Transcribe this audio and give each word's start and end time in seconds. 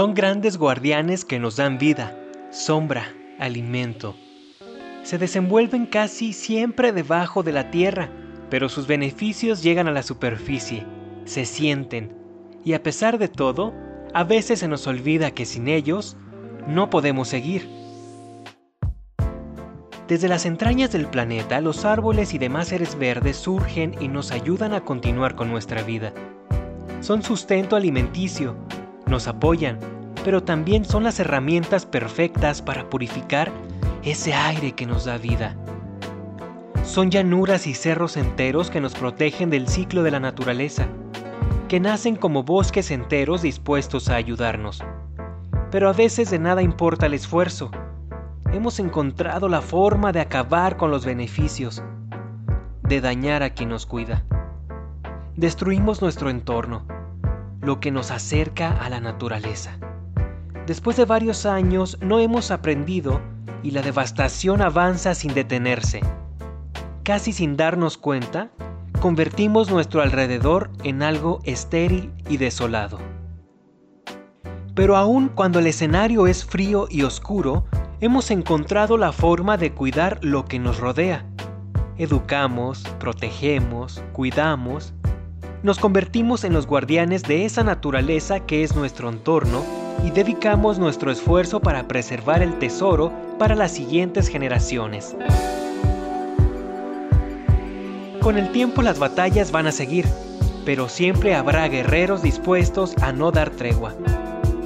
Son 0.00 0.14
grandes 0.14 0.56
guardianes 0.56 1.26
que 1.26 1.38
nos 1.38 1.56
dan 1.56 1.76
vida, 1.76 2.16
sombra, 2.50 3.12
alimento. 3.38 4.16
Se 5.02 5.18
desenvuelven 5.18 5.84
casi 5.84 6.32
siempre 6.32 6.92
debajo 6.92 7.42
de 7.42 7.52
la 7.52 7.70
tierra, 7.70 8.08
pero 8.48 8.70
sus 8.70 8.86
beneficios 8.86 9.62
llegan 9.62 9.88
a 9.88 9.90
la 9.90 10.02
superficie, 10.02 10.86
se 11.26 11.44
sienten, 11.44 12.16
y 12.64 12.72
a 12.72 12.82
pesar 12.82 13.18
de 13.18 13.28
todo, 13.28 13.74
a 14.14 14.24
veces 14.24 14.60
se 14.60 14.68
nos 14.68 14.86
olvida 14.86 15.32
que 15.32 15.44
sin 15.44 15.68
ellos 15.68 16.16
no 16.66 16.88
podemos 16.88 17.28
seguir. 17.28 17.68
Desde 20.08 20.28
las 20.28 20.46
entrañas 20.46 20.92
del 20.92 21.08
planeta, 21.08 21.60
los 21.60 21.84
árboles 21.84 22.32
y 22.32 22.38
demás 22.38 22.68
seres 22.68 22.98
verdes 22.98 23.36
surgen 23.36 23.94
y 24.00 24.08
nos 24.08 24.30
ayudan 24.30 24.72
a 24.72 24.80
continuar 24.80 25.36
con 25.36 25.50
nuestra 25.50 25.82
vida. 25.82 26.14
Son 27.02 27.22
sustento 27.22 27.76
alimenticio, 27.76 28.56
nos 29.10 29.28
apoyan, 29.28 29.78
pero 30.24 30.42
también 30.42 30.84
son 30.84 31.04
las 31.04 31.20
herramientas 31.20 31.84
perfectas 31.84 32.62
para 32.62 32.88
purificar 32.88 33.50
ese 34.02 34.32
aire 34.32 34.72
que 34.72 34.86
nos 34.86 35.04
da 35.04 35.18
vida. 35.18 35.56
Son 36.84 37.10
llanuras 37.10 37.66
y 37.66 37.74
cerros 37.74 38.16
enteros 38.16 38.70
que 38.70 38.80
nos 38.80 38.94
protegen 38.94 39.50
del 39.50 39.68
ciclo 39.68 40.02
de 40.02 40.10
la 40.10 40.20
naturaleza, 40.20 40.86
que 41.68 41.80
nacen 41.80 42.16
como 42.16 42.42
bosques 42.42 42.90
enteros 42.90 43.42
dispuestos 43.42 44.08
a 44.08 44.16
ayudarnos. 44.16 44.82
Pero 45.70 45.88
a 45.88 45.92
veces 45.92 46.30
de 46.30 46.38
nada 46.38 46.62
importa 46.62 47.06
el 47.06 47.14
esfuerzo. 47.14 47.70
Hemos 48.52 48.80
encontrado 48.80 49.48
la 49.48 49.60
forma 49.60 50.10
de 50.10 50.20
acabar 50.20 50.76
con 50.76 50.90
los 50.90 51.04
beneficios, 51.04 51.82
de 52.82 53.00
dañar 53.00 53.42
a 53.42 53.50
quien 53.50 53.68
nos 53.68 53.86
cuida. 53.86 54.24
Destruimos 55.36 56.02
nuestro 56.02 56.28
entorno, 56.28 56.84
lo 57.62 57.80
que 57.80 57.90
nos 57.90 58.10
acerca 58.10 58.70
a 58.70 58.88
la 58.88 59.00
naturaleza. 59.00 59.78
Después 60.66 60.96
de 60.96 61.04
varios 61.04 61.46
años 61.46 61.98
no 62.00 62.18
hemos 62.20 62.50
aprendido 62.50 63.20
y 63.62 63.72
la 63.72 63.82
devastación 63.82 64.62
avanza 64.62 65.14
sin 65.14 65.34
detenerse. 65.34 66.00
Casi 67.02 67.32
sin 67.32 67.56
darnos 67.56 67.98
cuenta, 67.98 68.50
convertimos 69.00 69.70
nuestro 69.70 70.02
alrededor 70.02 70.70
en 70.84 71.02
algo 71.02 71.40
estéril 71.44 72.12
y 72.28 72.36
desolado. 72.36 72.98
Pero 74.74 74.96
aun 74.96 75.28
cuando 75.28 75.58
el 75.58 75.66
escenario 75.66 76.26
es 76.26 76.44
frío 76.44 76.86
y 76.88 77.02
oscuro, 77.02 77.64
hemos 78.00 78.30
encontrado 78.30 78.96
la 78.96 79.12
forma 79.12 79.56
de 79.56 79.72
cuidar 79.72 80.18
lo 80.22 80.44
que 80.44 80.58
nos 80.58 80.78
rodea. 80.78 81.26
Educamos, 81.98 82.84
protegemos, 82.98 84.02
cuidamos 84.12 84.94
nos 85.62 85.78
convertimos 85.78 86.44
en 86.44 86.52
los 86.52 86.66
guardianes 86.66 87.22
de 87.22 87.44
esa 87.44 87.62
naturaleza 87.62 88.40
que 88.40 88.62
es 88.62 88.74
nuestro 88.74 89.10
entorno 89.10 89.62
y 90.04 90.10
dedicamos 90.10 90.78
nuestro 90.78 91.10
esfuerzo 91.10 91.60
para 91.60 91.86
preservar 91.86 92.42
el 92.42 92.58
tesoro 92.58 93.12
para 93.38 93.54
las 93.54 93.72
siguientes 93.72 94.28
generaciones. 94.28 95.14
Con 98.22 98.38
el 98.38 98.50
tiempo 98.52 98.82
las 98.82 98.98
batallas 98.98 99.50
van 99.50 99.66
a 99.66 99.72
seguir, 99.72 100.06
pero 100.64 100.88
siempre 100.88 101.34
habrá 101.34 101.68
guerreros 101.68 102.22
dispuestos 102.22 102.94
a 103.02 103.12
no 103.12 103.30
dar 103.30 103.50
tregua, 103.50 103.94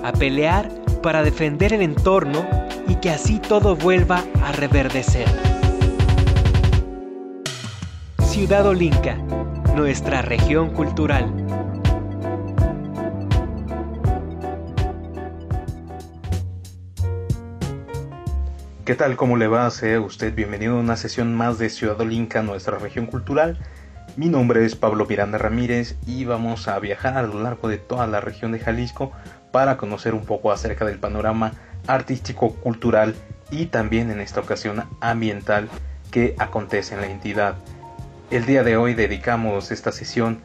a 0.05 0.13
pelear 0.13 0.69
para 1.03 1.23
defender 1.23 1.73
el 1.73 1.83
entorno 1.83 2.47
y 2.89 2.97
que 2.97 3.11
así 3.11 3.41
todo 3.41 3.77
vuelva 3.77 4.25
a 4.43 4.53
reverdecer. 4.53 5.27
Ciudad 8.19 8.67
Olinca, 8.67 9.17
nuestra 9.75 10.23
región 10.23 10.71
cultural. 10.71 11.35
¿Qué 18.85 18.95
tal? 18.95 19.17
¿Cómo 19.17 19.37
le 19.37 19.49
va? 19.49 19.69
Sea 19.71 20.01
usted 20.01 20.33
bienvenido 20.33 20.77
a 20.77 20.81
una 20.81 20.97
sesión 20.97 21.35
más 21.35 21.59
de 21.59 21.71
Ciudad 21.71 22.01
Olinca, 22.01 22.43
nuestra 22.43 22.79
región 22.79 23.07
cultural. 23.07 23.59
Mi 24.17 24.29
nombre 24.29 24.65
es 24.65 24.77
Pablo 24.77 25.07
Miranda 25.07 25.39
Ramírez 25.39 25.97
y 26.07 26.25
vamos 26.25 26.69
a 26.69 26.79
viajar 26.79 27.17
a 27.17 27.23
lo 27.23 27.43
largo 27.43 27.69
de 27.69 27.79
toda 27.79 28.07
la 28.07 28.21
región 28.21 28.53
de 28.53 28.61
Jalisco 28.61 29.11
para 29.51 29.77
conocer 29.77 30.15
un 30.15 30.25
poco 30.25 30.53
acerca 30.53 30.85
del 30.85 31.01
panorama 31.01 31.53
artístico, 31.89 32.55
cultural 32.55 33.17
y 33.51 33.67
también 33.67 34.13
en 34.13 34.21
esta 34.21 34.39
ocasión 34.39 34.85
ambiental 35.01 35.69
que 36.13 36.37
acontece 36.39 36.95
en 36.95 37.01
la 37.01 37.09
entidad. 37.09 37.57
El 38.31 38.47
día 38.47 38.63
de 38.63 38.77
hoy 38.77 38.95
dedicamos 38.95 39.71
esta 39.71 39.93
sesión 39.93 40.41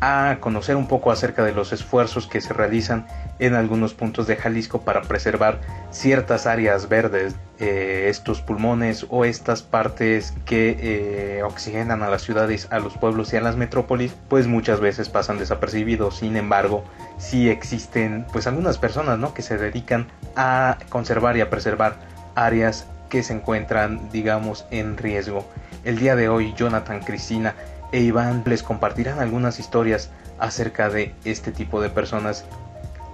a 0.00 0.38
conocer 0.40 0.76
un 0.76 0.88
poco 0.88 1.10
acerca 1.10 1.44
de 1.44 1.52
los 1.52 1.72
esfuerzos 1.72 2.26
que 2.26 2.40
se 2.40 2.54
realizan 2.54 3.06
en 3.38 3.54
algunos 3.54 3.92
puntos 3.92 4.26
de 4.26 4.36
Jalisco 4.36 4.80
para 4.80 5.02
preservar 5.02 5.60
ciertas 5.90 6.46
áreas 6.46 6.88
verdes, 6.88 7.36
eh, 7.58 8.06
estos 8.08 8.40
pulmones 8.40 9.06
o 9.10 9.26
estas 9.26 9.62
partes 9.62 10.32
que 10.46 10.76
eh, 10.80 11.42
oxigenan 11.42 12.02
a 12.02 12.08
las 12.08 12.22
ciudades, 12.22 12.68
a 12.70 12.78
los 12.78 12.96
pueblos 12.96 13.32
y 13.34 13.36
a 13.36 13.42
las 13.42 13.56
metrópolis, 13.56 14.14
pues 14.28 14.46
muchas 14.46 14.80
veces 14.80 15.10
pasan 15.10 15.38
desapercibidos. 15.38 16.16
Sin 16.16 16.36
embargo, 16.36 16.84
sí 17.18 17.50
existen 17.50 18.26
pues 18.32 18.46
algunas 18.46 18.78
personas 18.78 19.18
¿no? 19.18 19.34
que 19.34 19.42
se 19.42 19.58
dedican 19.58 20.06
a 20.36 20.78
conservar 20.88 21.36
y 21.36 21.42
a 21.42 21.50
preservar 21.50 21.96
áreas 22.34 22.86
que 23.10 23.22
se 23.22 23.34
encuentran 23.34 24.08
digamos 24.10 24.64
en 24.70 24.96
riesgo. 24.96 25.44
El 25.84 25.98
día 25.98 26.14
de 26.14 26.28
hoy 26.28 26.52
Jonathan, 26.54 27.00
Cristina 27.00 27.54
e 27.90 28.00
Iván 28.00 28.42
les 28.46 28.62
compartirán 28.62 29.18
algunas 29.18 29.58
historias 29.58 30.10
acerca 30.38 30.90
de 30.90 31.14
este 31.24 31.52
tipo 31.52 31.80
de 31.80 31.88
personas. 31.88 32.44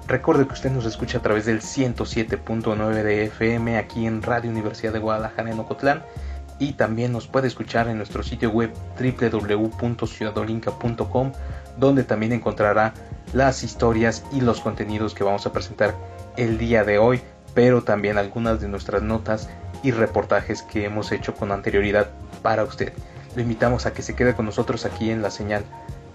Recuerde 0.08 0.46
que 0.46 0.54
usted 0.54 0.72
nos 0.72 0.84
escucha 0.84 1.18
a 1.18 1.22
través 1.22 1.46
del 1.46 1.60
107.9 1.60 3.02
de 3.02 3.24
FM 3.24 3.78
aquí 3.78 4.06
en 4.06 4.22
Radio 4.22 4.50
Universidad 4.50 4.92
de 4.92 4.98
Guadalajara 4.98 5.50
en 5.50 5.60
Ocotlán 5.60 6.02
y 6.58 6.72
también 6.72 7.12
nos 7.12 7.28
puede 7.28 7.48
escuchar 7.48 7.88
en 7.88 7.98
nuestro 7.98 8.22
sitio 8.22 8.50
web 8.50 8.72
www.ciudadolinca.com 8.98 11.32
donde 11.76 12.04
también 12.04 12.32
encontrará 12.32 12.94
las 13.32 13.62
historias 13.62 14.24
y 14.32 14.40
los 14.40 14.60
contenidos 14.60 15.14
que 15.14 15.24
vamos 15.24 15.46
a 15.46 15.52
presentar 15.52 15.94
el 16.36 16.58
día 16.58 16.84
de 16.84 16.98
hoy, 16.98 17.20
pero 17.54 17.82
también 17.82 18.18
algunas 18.18 18.60
de 18.60 18.68
nuestras 18.68 19.02
notas 19.02 19.48
y 19.82 19.90
reportajes 19.90 20.62
que 20.62 20.84
hemos 20.84 21.12
hecho 21.12 21.34
con 21.34 21.52
anterioridad 21.52 22.08
para 22.46 22.62
usted. 22.62 22.92
Lo 23.34 23.42
invitamos 23.42 23.86
a 23.86 23.92
que 23.92 24.02
se 24.02 24.14
quede 24.14 24.36
con 24.36 24.46
nosotros 24.46 24.84
aquí 24.84 25.10
en 25.10 25.20
la 25.20 25.32
señal 25.32 25.64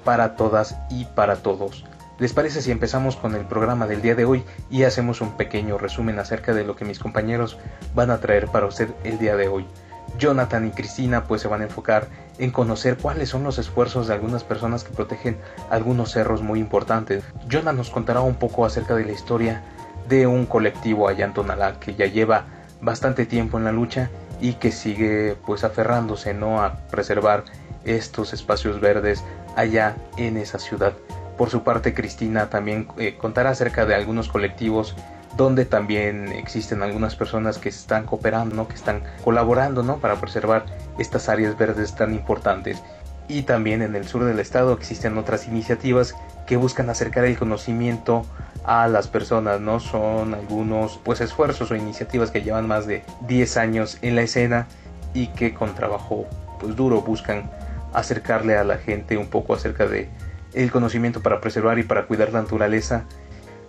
para 0.05 0.37
todas 0.37 0.77
y 0.89 1.03
para 1.03 1.35
todos. 1.35 1.83
¿Les 2.19 2.31
parece 2.31 2.61
si 2.61 2.71
empezamos 2.71 3.17
con 3.17 3.35
el 3.35 3.43
programa 3.43 3.85
del 3.85 4.01
día 4.01 4.15
de 4.15 4.23
hoy 4.23 4.45
y 4.69 4.83
hacemos 4.83 5.19
un 5.19 5.35
pequeño 5.35 5.77
resumen 5.77 6.19
acerca 6.19 6.53
de 6.53 6.63
lo 6.63 6.77
que 6.77 6.85
mis 6.85 6.99
compañeros 6.99 7.57
van 7.93 8.11
a 8.11 8.19
traer 8.21 8.47
para 8.47 8.65
usted 8.65 8.91
el 9.03 9.19
día 9.19 9.35
de 9.35 9.49
hoy? 9.49 9.67
Jonathan 10.17 10.65
y 10.67 10.71
Cristina 10.71 11.25
pues 11.25 11.41
se 11.41 11.49
van 11.49 11.59
a 11.59 11.65
enfocar 11.65 12.07
en 12.37 12.51
conocer 12.51 12.95
cuáles 12.95 13.27
son 13.27 13.43
los 13.43 13.57
esfuerzos 13.57 14.07
de 14.07 14.13
algunas 14.13 14.45
personas 14.45 14.85
que 14.85 14.93
protegen 14.93 15.37
algunos 15.69 16.13
cerros 16.13 16.41
muy 16.41 16.61
importantes. 16.61 17.25
Jonathan 17.49 17.75
nos 17.75 17.89
contará 17.89 18.21
un 18.21 18.35
poco 18.35 18.65
acerca 18.65 18.95
de 18.95 19.03
la 19.03 19.11
historia 19.11 19.63
de 20.07 20.27
un 20.27 20.45
colectivo 20.45 21.09
allá 21.09 21.25
en 21.25 21.33
Tonalá 21.33 21.77
que 21.77 21.93
ya 21.93 22.05
lleva 22.05 22.45
bastante 22.79 23.25
tiempo 23.25 23.57
en 23.57 23.65
la 23.65 23.73
lucha 23.73 24.09
y 24.41 24.53
que 24.53 24.71
sigue 24.71 25.37
pues 25.45 25.63
aferrándose 25.63 26.33
no 26.33 26.61
a 26.61 26.75
preservar 26.89 27.45
estos 27.85 28.33
espacios 28.33 28.81
verdes 28.81 29.23
allá 29.55 29.95
en 30.17 30.37
esa 30.37 30.59
ciudad. 30.59 30.93
Por 31.37 31.49
su 31.49 31.63
parte 31.63 31.93
Cristina 31.93 32.49
también 32.49 32.87
eh, 32.97 33.15
contará 33.17 33.51
acerca 33.51 33.85
de 33.85 33.95
algunos 33.95 34.27
colectivos 34.27 34.95
donde 35.37 35.65
también 35.65 36.27
existen 36.29 36.83
algunas 36.83 37.15
personas 37.15 37.57
que 37.57 37.69
están 37.69 38.05
cooperando, 38.05 38.67
que 38.67 38.75
están 38.75 39.03
colaborando 39.23 39.81
¿no? 39.81 39.97
para 39.97 40.15
preservar 40.15 40.65
estas 40.97 41.29
áreas 41.29 41.57
verdes 41.57 41.95
tan 41.95 42.13
importantes. 42.13 42.81
Y 43.31 43.43
también 43.43 43.81
en 43.81 43.95
el 43.95 44.05
sur 44.05 44.25
del 44.25 44.39
estado 44.39 44.73
existen 44.73 45.17
otras 45.17 45.47
iniciativas 45.47 46.15
que 46.45 46.57
buscan 46.57 46.89
acercar 46.89 47.23
el 47.23 47.37
conocimiento 47.37 48.25
a 48.65 48.89
las 48.89 49.07
personas, 49.07 49.61
¿no? 49.61 49.79
Son 49.79 50.33
algunos 50.33 50.99
pues 51.01 51.21
esfuerzos 51.21 51.71
o 51.71 51.77
iniciativas 51.77 52.29
que 52.29 52.41
llevan 52.41 52.67
más 52.67 52.87
de 52.87 53.03
10 53.29 53.55
años 53.55 53.97
en 54.01 54.17
la 54.17 54.23
escena 54.23 54.67
y 55.13 55.27
que 55.27 55.53
con 55.53 55.75
trabajo 55.75 56.25
pues 56.59 56.75
duro 56.75 57.03
buscan 57.03 57.49
acercarle 57.93 58.57
a 58.57 58.65
la 58.65 58.77
gente 58.77 59.15
un 59.15 59.27
poco 59.27 59.53
acerca 59.53 59.85
de 59.85 60.09
el 60.51 60.69
conocimiento 60.69 61.21
para 61.21 61.39
preservar 61.39 61.79
y 61.79 61.83
para 61.83 62.07
cuidar 62.07 62.33
la 62.33 62.41
naturaleza. 62.41 63.05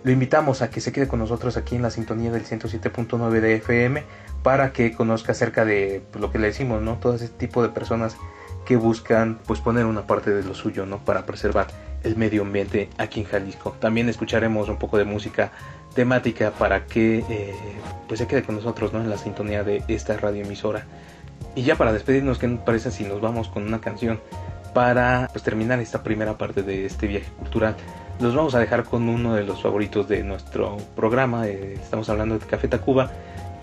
lo 0.03 0.11
invitamos 0.11 0.61
a 0.61 0.69
que 0.69 0.81
se 0.81 0.91
quede 0.91 1.07
con 1.07 1.19
nosotros 1.19 1.55
aquí 1.55 1.77
en 1.77 1.83
la 1.83 1.89
sintonía 1.89 2.33
del 2.33 2.43
107.9 2.43 3.39
de 3.39 3.55
FM 3.55 4.03
para 4.43 4.73
que 4.73 4.91
conozca 4.91 5.31
acerca 5.31 5.63
de 5.63 6.03
lo 6.19 6.33
que 6.33 6.39
le 6.39 6.47
decimos, 6.47 6.81
¿no? 6.81 6.95
Todo 6.95 7.15
ese 7.15 7.29
tipo 7.29 7.63
de 7.63 7.69
personas 7.69 8.17
que 8.65 8.75
buscan 8.75 9.39
pues 9.45 9.59
poner 9.59 9.85
una 9.85 10.07
parte 10.07 10.31
de 10.31 10.43
lo 10.43 10.55
suyo, 10.55 10.85
¿no? 10.85 10.99
Para 10.99 11.25
preservar 11.25 11.67
el 12.03 12.15
medio 12.15 12.41
ambiente 12.41 12.89
aquí 12.97 13.21
en 13.21 13.25
Jalisco. 13.25 13.75
También 13.79 14.09
escucharemos 14.09 14.69
un 14.69 14.77
poco 14.77 14.97
de 14.97 15.05
música 15.05 15.51
temática 15.95 16.51
para 16.51 16.85
que 16.85 17.23
eh, 17.29 17.53
pues 18.07 18.19
se 18.19 18.27
quede 18.27 18.43
con 18.43 18.55
nosotros, 18.55 18.93
¿no? 18.93 19.01
En 19.01 19.09
la 19.09 19.17
sintonía 19.17 19.63
de 19.63 19.83
esta 19.87 20.17
radioemisora. 20.17 20.85
Y 21.55 21.63
ya 21.63 21.75
para 21.75 21.93
despedirnos, 21.93 22.39
¿qué 22.39 22.47
nos 22.47 22.61
parece 22.61 22.91
si 22.91 23.03
nos 23.03 23.21
vamos 23.21 23.47
con 23.47 23.63
una 23.63 23.79
canción 23.79 24.19
para 24.73 25.29
pues, 25.31 25.43
terminar 25.43 25.79
esta 25.79 26.01
primera 26.01 26.37
parte 26.37 26.63
de 26.63 26.85
este 26.85 27.07
viaje 27.07 27.29
cultural? 27.39 27.75
Los 28.19 28.35
vamos 28.35 28.55
a 28.55 28.59
dejar 28.59 28.83
con 28.83 29.07
uno 29.07 29.35
de 29.35 29.43
los 29.43 29.61
favoritos 29.61 30.07
de 30.07 30.23
nuestro 30.23 30.77
programa. 30.95 31.47
Eh, 31.47 31.75
estamos 31.81 32.09
hablando 32.09 32.37
de 32.37 32.45
Café 32.45 32.67
Tacuba. 32.67 33.11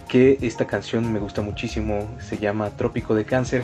Que 0.09 0.39
esta 0.41 0.67
canción 0.67 1.13
me 1.13 1.21
gusta 1.21 1.41
muchísimo. 1.41 2.09
Se 2.21 2.37
llama 2.37 2.71
Trópico 2.71 3.15
de 3.15 3.25
Cáncer. 3.25 3.63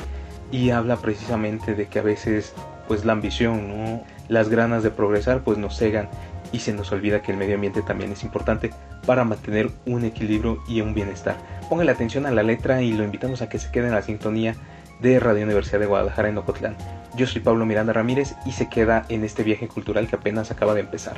Y 0.51 0.71
habla 0.71 0.97
precisamente 0.97 1.75
de 1.75 1.87
que 1.87 1.99
a 1.99 2.03
veces 2.03 2.55
pues 2.87 3.05
la 3.05 3.13
ambición, 3.13 4.03
las 4.29 4.49
ganas 4.49 4.83
de 4.83 4.91
progresar 4.91 5.43
pues 5.43 5.59
nos 5.59 5.77
cegan 5.77 6.09
y 6.53 6.61
se 6.61 6.73
nos 6.73 6.93
olvida 6.93 7.23
que 7.23 7.33
el 7.33 7.39
medio 7.39 7.57
ambiente 7.57 7.83
también 7.83 8.13
es 8.13 8.23
importante 8.23 8.71
para 9.07 9.25
mantener 9.25 9.71
un 9.87 10.05
equilibrio 10.05 10.63
y 10.69 10.81
un 10.81 10.95
bienestar. 10.95 11.37
Póngale 11.69 11.93
atención 11.93 12.27
a 12.27 12.31
la 12.31 12.43
letra 12.43 12.83
y 12.83 12.93
lo 12.93 13.05
invitamos 13.05 13.43
a 13.43 13.49
que 13.49 13.59
se 13.59 13.71
quede 13.71 13.89
en 13.89 13.95
la 13.95 14.03
sintonía 14.03 14.55
de 15.01 15.21
Radio 15.21 15.45
Universidad 15.45 15.81
de 15.81 15.87
Guadalajara 15.87 16.29
en 16.29 16.39
Ocotlán. 16.39 16.77
Yo 17.17 17.27
soy 17.27 17.41
Pablo 17.41 17.67
Miranda 17.67 17.93
Ramírez 17.93 18.35
y 18.45 18.53
se 18.53 18.69
queda 18.69 19.05
en 19.09 19.25
este 19.25 19.43
viaje 19.43 19.69
cultural 19.69 20.07
que 20.07 20.17
apenas 20.17 20.51
acaba 20.51 20.75
de 20.75 20.81
empezar. 20.81 21.17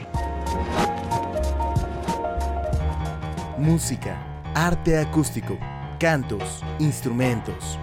Música, 3.58 4.16
arte 4.54 4.98
acústico, 4.98 5.58
cantos, 5.98 6.64
instrumentos. 6.78 7.78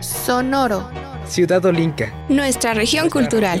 Sonoro. 0.00 0.88
Ciudad 1.26 1.64
Olinca. 1.64 2.12
Nuestra 2.28 2.74
región 2.74 3.10
cultural. 3.10 3.60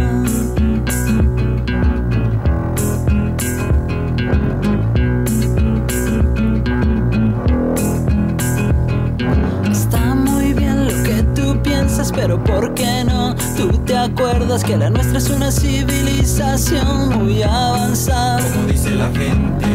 pero 12.13 12.43
¿por 12.43 12.73
qué 12.73 13.03
no? 13.03 13.35
Tú 13.57 13.69
te 13.85 13.97
acuerdas 13.97 14.63
que 14.63 14.77
la 14.77 14.89
nuestra 14.89 15.17
es 15.17 15.29
una 15.29 15.51
civilización 15.51 17.09
muy 17.19 17.43
avanzada. 17.43 18.41
Como 18.53 18.67
dice 18.67 18.91
la 18.91 19.09
gente 19.11 19.71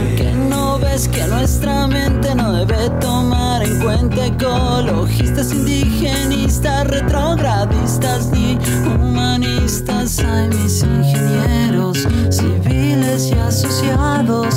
ves 0.78 1.08
que 1.08 1.26
nuestra 1.26 1.86
mente 1.86 2.34
no 2.34 2.52
debe 2.52 2.90
tomar 3.00 3.62
en 3.62 3.80
cuenta 3.80 4.26
ecologistas, 4.26 5.52
indigenistas, 5.52 6.86
retrogradistas 6.86 8.30
ni 8.30 8.58
humanistas. 8.94 10.18
Hay 10.20 10.48
mis 10.48 10.82
ingenieros 10.82 12.06
civiles 12.30 13.30
y 13.30 13.38
asociados, 13.38 14.56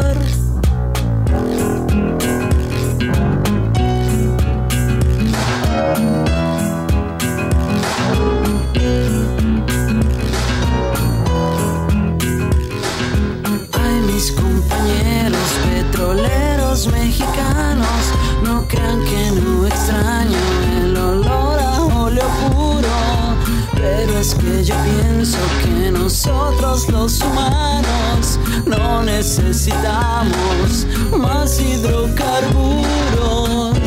pienso 24.83 25.37
que 25.63 25.91
nosotros 25.91 26.89
los 26.89 27.21
humanos 27.21 28.39
no 28.65 29.03
necesitamos 29.03 30.87
más 31.17 31.59
hidrocarburos. 31.59 33.77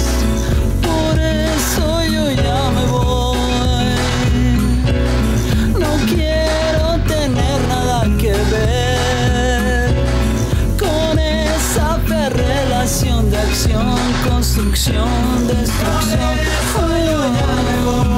Por 0.83 1.19
eso 1.19 2.05
yo 2.05 2.31
ya 2.31 2.71
me 2.77 2.87
voy. 2.87 3.39
No 5.79 5.97
quiero 6.07 6.99
tener 7.07 7.61
nada 7.69 8.05
que 8.19 8.33
ver 8.53 9.95
con 10.79 11.19
esa 11.19 11.99
relación 12.31 13.31
de 13.31 13.39
acción, 13.39 13.99
construcción, 14.29 15.09
destrucción. 15.47 16.39
yo 17.07 17.19
ya 17.39 17.53
me 17.67 17.77
voy. 17.85 18.14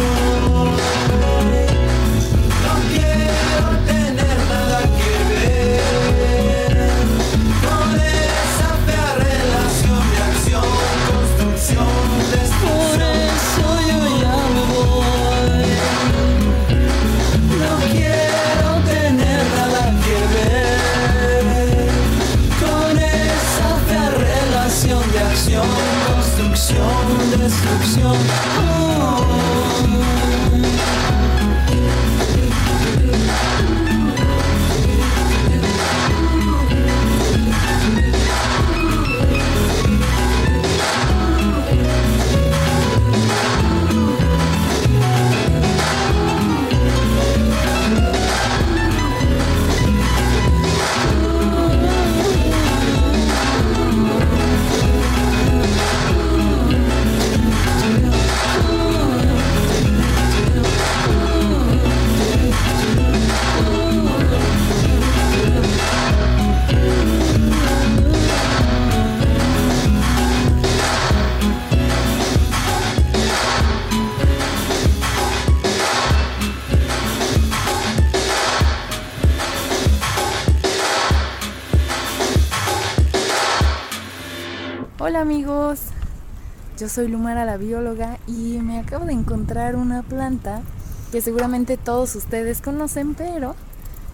Yo 86.87 86.91
soy 86.91 87.09
Lumara 87.09 87.45
la 87.45 87.57
bióloga 87.57 88.19
y 88.29 88.61
me 88.63 88.79
acabo 88.79 89.07
de 89.07 89.13
encontrar 89.13 89.75
una 89.75 90.05
planta 90.05 90.63
que 91.11 91.21
seguramente 91.21 91.77
todos 91.77 92.15
ustedes 92.15 92.63
conocen, 92.63 93.15
pero 93.15 93.57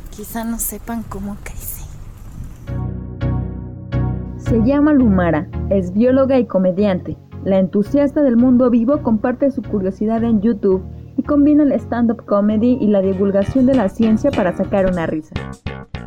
quizá 0.09 0.43
no 0.45 0.59
sepan 0.59 1.03
cómo 1.03 1.37
crece. 1.45 1.85
Se 4.39 4.63
llama 4.65 4.95
Lumara, 4.95 5.49
es 5.69 5.93
bióloga 5.93 6.39
y 6.39 6.47
comediante. 6.47 7.19
La 7.45 7.59
entusiasta 7.59 8.23
del 8.23 8.39
mundo 8.39 8.71
vivo 8.71 9.03
comparte 9.03 9.51
su 9.51 9.61
curiosidad 9.61 10.25
en 10.25 10.41
YouTube 10.41 10.83
y 11.19 11.25
combina 11.25 11.65
el 11.65 11.73
stand-up 11.73 12.25
comedy 12.25 12.79
y 12.81 12.87
la 12.87 13.03
divulgación 13.03 13.67
de 13.67 13.75
la 13.75 13.91
ciencia 13.91 14.31
para 14.31 14.57
sacar 14.57 14.87
una 14.87 15.05
risa. 15.05 15.35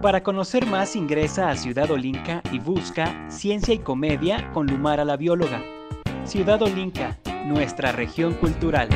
Para 0.01 0.23
conocer 0.23 0.65
más 0.65 0.95
ingresa 0.95 1.51
a 1.51 1.57
Ciudad 1.57 1.91
Olinca 1.91 2.41
y 2.51 2.57
busca 2.57 3.29
Ciencia 3.29 3.75
y 3.75 3.77
Comedia 3.77 4.51
con 4.51 4.65
Lumara 4.65 5.05
la 5.05 5.15
bióloga. 5.15 5.74
Ciudad 6.25 6.59
Olinca, 6.63 7.19
nuestra 7.45 7.91
región 7.91 8.33
cultural. 8.33 8.89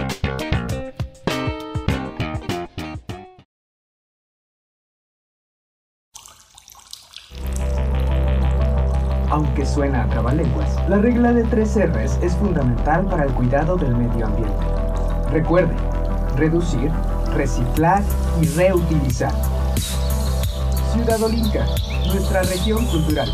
Aunque 9.29 9.63
suena 9.63 10.03
a 10.03 10.09
trabalenguas, 10.09 10.89
la 10.89 10.97
regla 10.97 11.31
de 11.31 11.43
tres 11.43 11.77
R's 11.77 12.17
es 12.23 12.35
fundamental 12.35 13.05
para 13.07 13.25
el 13.25 13.31
cuidado 13.33 13.77
del 13.77 13.95
medio 13.95 14.25
ambiente. 14.25 14.65
Recuerde, 15.31 15.75
reducir, 16.35 16.89
reciclar 17.35 18.01
y 18.41 18.47
reutilizar. 18.47 19.31
Ciudad 20.93 21.21
Olinca, 21.21 21.67
nuestra 22.07 22.41
región 22.41 22.83
cultural. 22.87 23.29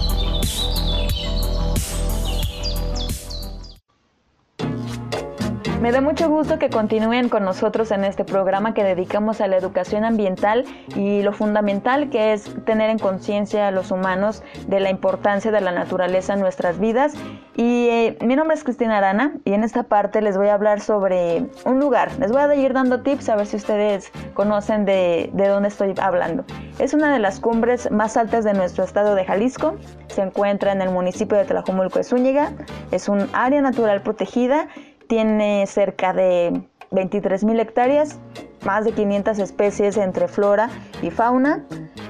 Me 5.85 5.91
da 5.91 6.01
mucho 6.01 6.27
gusto 6.29 6.57
que 6.57 6.71
continúen 6.71 7.29
con 7.29 7.45
nosotros 7.45 7.91
en 7.91 8.05
este 8.05 8.25
programa 8.25 8.73
que 8.73 8.83
dedicamos 8.83 9.39
a 9.39 9.45
la 9.45 9.55
educación 9.55 10.03
ambiental 10.03 10.65
y 10.95 11.21
lo 11.21 11.31
fundamental 11.31 12.09
que 12.09 12.33
es 12.33 12.49
tener 12.65 12.89
en 12.89 12.97
conciencia 12.97 13.67
a 13.67 13.71
los 13.71 13.91
humanos 13.91 14.41
de 14.65 14.79
la 14.79 14.89
importancia 14.89 15.51
de 15.51 15.61
la 15.61 15.71
naturaleza 15.71 16.33
en 16.33 16.39
nuestras 16.39 16.79
vidas. 16.79 17.13
Y 17.55 17.87
eh, 17.89 18.17
mi 18.21 18.35
nombre 18.35 18.55
es 18.55 18.63
Cristina 18.63 18.97
Arana 18.97 19.35
y 19.45 19.53
en 19.53 19.63
esta 19.63 19.83
parte 19.83 20.23
les 20.23 20.35
voy 20.39 20.47
a 20.47 20.55
hablar 20.55 20.81
sobre 20.81 21.45
un 21.65 21.79
lugar. 21.79 22.09
Les 22.19 22.31
voy 22.31 22.41
a 22.41 22.55
ir 22.55 22.73
dando 22.73 23.01
tips 23.01 23.29
a 23.29 23.35
ver 23.35 23.45
si 23.45 23.57
ustedes 23.57 24.11
conocen 24.33 24.85
de, 24.85 25.29
de 25.33 25.47
dónde 25.47 25.67
estoy 25.67 25.93
hablando. 26.01 26.45
Es 26.79 26.95
una 26.95 27.13
de 27.13 27.19
las 27.19 27.39
cumbres 27.39 27.91
más 27.91 28.17
altas 28.17 28.43
de 28.43 28.55
nuestro 28.55 28.85
estado 28.85 29.13
de 29.13 29.23
Jalisco. 29.23 29.75
Se 30.07 30.23
encuentra 30.23 30.71
en 30.71 30.81
el 30.81 30.89
municipio 30.89 31.37
de 31.37 31.45
Tlajomulco 31.45 31.99
de 31.99 32.05
Zúñiga. 32.05 32.53
Es 32.89 33.07
un 33.07 33.29
área 33.33 33.61
natural 33.61 34.01
protegida 34.01 34.67
tiene 35.07 35.65
cerca 35.67 36.13
de 36.13 36.61
23.000 36.91 37.59
hectáreas, 37.59 38.19
más 38.65 38.85
de 38.85 38.93
500 38.93 39.39
especies 39.39 39.97
entre 39.97 40.27
flora 40.27 40.69
y 41.01 41.11
fauna. 41.11 41.65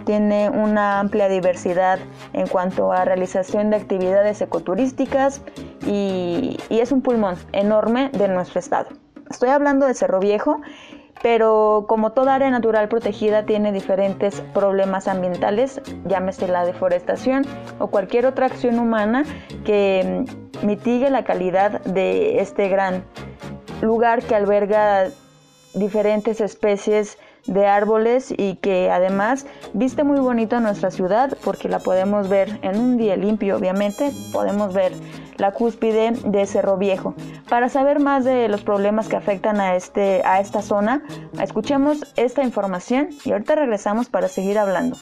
Tiene 0.05 0.49
una 0.49 0.99
amplia 0.99 1.27
diversidad 1.27 1.99
en 2.33 2.47
cuanto 2.47 2.91
a 2.91 3.05
realización 3.05 3.71
de 3.71 3.77
actividades 3.77 4.39
ecoturísticas 4.41 5.41
y, 5.85 6.57
y 6.69 6.79
es 6.79 6.91
un 6.91 7.01
pulmón 7.01 7.35
enorme 7.53 8.09
de 8.13 8.27
nuestro 8.27 8.59
estado. 8.59 8.89
Estoy 9.29 9.49
hablando 9.49 9.87
de 9.87 9.95
Cerro 9.95 10.19
Viejo 10.19 10.61
pero 11.21 11.85
como 11.87 12.11
toda 12.11 12.35
área 12.35 12.49
natural 12.49 12.87
protegida 12.87 13.45
tiene 13.45 13.71
diferentes 13.71 14.41
problemas 14.53 15.07
ambientales, 15.07 15.81
llámese 16.05 16.47
la 16.47 16.65
deforestación 16.65 17.45
o 17.79 17.87
cualquier 17.87 18.25
otra 18.25 18.47
acción 18.47 18.79
humana 18.79 19.23
que 19.63 20.25
mm, 20.61 20.65
mitigue 20.65 21.09
la 21.09 21.23
calidad 21.23 21.81
de 21.81 22.39
este 22.39 22.69
gran 22.69 23.03
lugar 23.81 24.23
que 24.23 24.35
alberga 24.35 25.07
diferentes 25.73 26.41
especies 26.41 27.17
de 27.47 27.67
árboles 27.67 28.33
y 28.35 28.55
que 28.55 28.89
además 28.91 29.45
viste 29.73 30.03
muy 30.03 30.19
bonito 30.19 30.59
nuestra 30.59 30.91
ciudad 30.91 31.37
porque 31.43 31.69
la 31.69 31.79
podemos 31.79 32.29
ver 32.29 32.59
en 32.61 32.79
un 32.79 32.97
día 32.97 33.15
limpio 33.15 33.57
obviamente, 33.57 34.11
podemos 34.31 34.73
ver 34.73 34.93
la 35.37 35.51
cúspide 35.51 36.13
de 36.25 36.45
Cerro 36.45 36.77
Viejo. 36.77 37.13
Para 37.49 37.69
saber 37.69 37.99
más 37.99 38.23
de 38.23 38.47
los 38.47 38.61
problemas 38.61 39.07
que 39.07 39.15
afectan 39.15 39.59
a, 39.59 39.75
este, 39.75 40.21
a 40.25 40.39
esta 40.39 40.61
zona, 40.61 41.03
escuchemos 41.41 42.13
esta 42.15 42.43
información 42.43 43.09
y 43.23 43.31
ahorita 43.31 43.55
regresamos 43.55 44.07
para 44.09 44.27
seguir 44.27 44.57
hablando. 44.57 44.97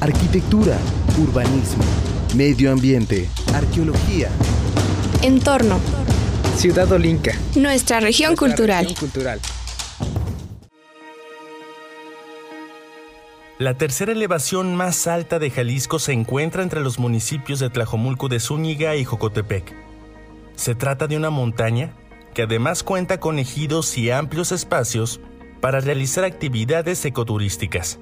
Arquitectura, 0.00 0.78
urbanismo, 1.22 1.84
medio 2.34 2.72
ambiente, 2.72 3.28
arqueología. 3.54 4.28
Entorno. 5.22 5.78
Ciudad 6.56 6.90
Olinca. 6.92 7.32
Nuestra 7.56 8.00
región 8.00 8.30
Nuestra 8.30 8.48
cultural. 8.48 8.84
región 8.84 8.98
cultural. 9.00 9.40
La 13.58 13.74
tercera 13.76 14.12
elevación 14.12 14.74
más 14.74 15.06
alta 15.06 15.38
de 15.38 15.50
Jalisco 15.50 15.98
se 15.98 16.12
encuentra 16.12 16.62
entre 16.62 16.80
los 16.80 16.98
municipios 16.98 17.60
de 17.60 17.70
Tlajomulco 17.70 18.28
de 18.28 18.40
Zúñiga 18.40 18.96
y 18.96 19.04
Jocotepec. 19.04 19.74
Se 20.54 20.74
trata 20.74 21.06
de 21.06 21.16
una 21.16 21.30
montaña 21.30 21.92
que 22.34 22.42
además 22.42 22.82
cuenta 22.82 23.20
con 23.20 23.38
ejidos 23.38 23.96
y 23.98 24.10
amplios 24.10 24.52
espacios 24.52 25.20
para 25.60 25.80
realizar 25.80 26.24
actividades 26.24 27.04
ecoturísticas. 27.04 27.98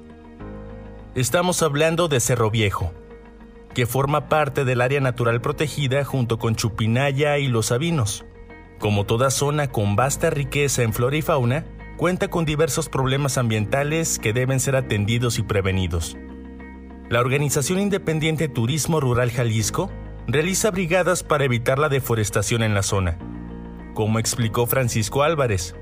Estamos 1.15 1.61
hablando 1.63 2.07
de 2.07 2.19
Cerro 2.19 2.49
Viejo, 2.51 2.93
que 3.73 3.85
forma 3.85 4.29
parte 4.29 4.63
del 4.65 4.81
área 4.81 5.01
natural 5.01 5.41
protegida 5.41 6.03
junto 6.05 6.37
con 6.37 6.55
Chupinaya 6.55 7.37
y 7.37 7.47
Los 7.47 7.67
Sabinos. 7.67 8.25
Como 8.79 9.05
toda 9.05 9.29
zona 9.29 9.67
con 9.67 9.97
vasta 9.97 10.29
riqueza 10.29 10.83
en 10.83 10.93
flora 10.93 11.17
y 11.17 11.21
fauna, 11.21 11.65
cuenta 11.97 12.29
con 12.29 12.45
diversos 12.45 12.87
problemas 12.87 13.37
ambientales 13.37 14.19
que 14.19 14.31
deben 14.31 14.61
ser 14.61 14.77
atendidos 14.77 15.37
y 15.37 15.43
prevenidos. 15.43 16.17
La 17.09 17.19
organización 17.19 17.79
independiente 17.79 18.47
Turismo 18.47 19.01
Rural 19.01 19.31
Jalisco 19.31 19.89
realiza 20.27 20.71
brigadas 20.71 21.23
para 21.23 21.43
evitar 21.43 21.77
la 21.77 21.89
deforestación 21.89 22.63
en 22.63 22.73
la 22.73 22.81
zona, 22.81 23.17
como 23.95 24.17
explicó 24.17 24.65
Francisco 24.65 25.23
Álvarez, 25.23 25.75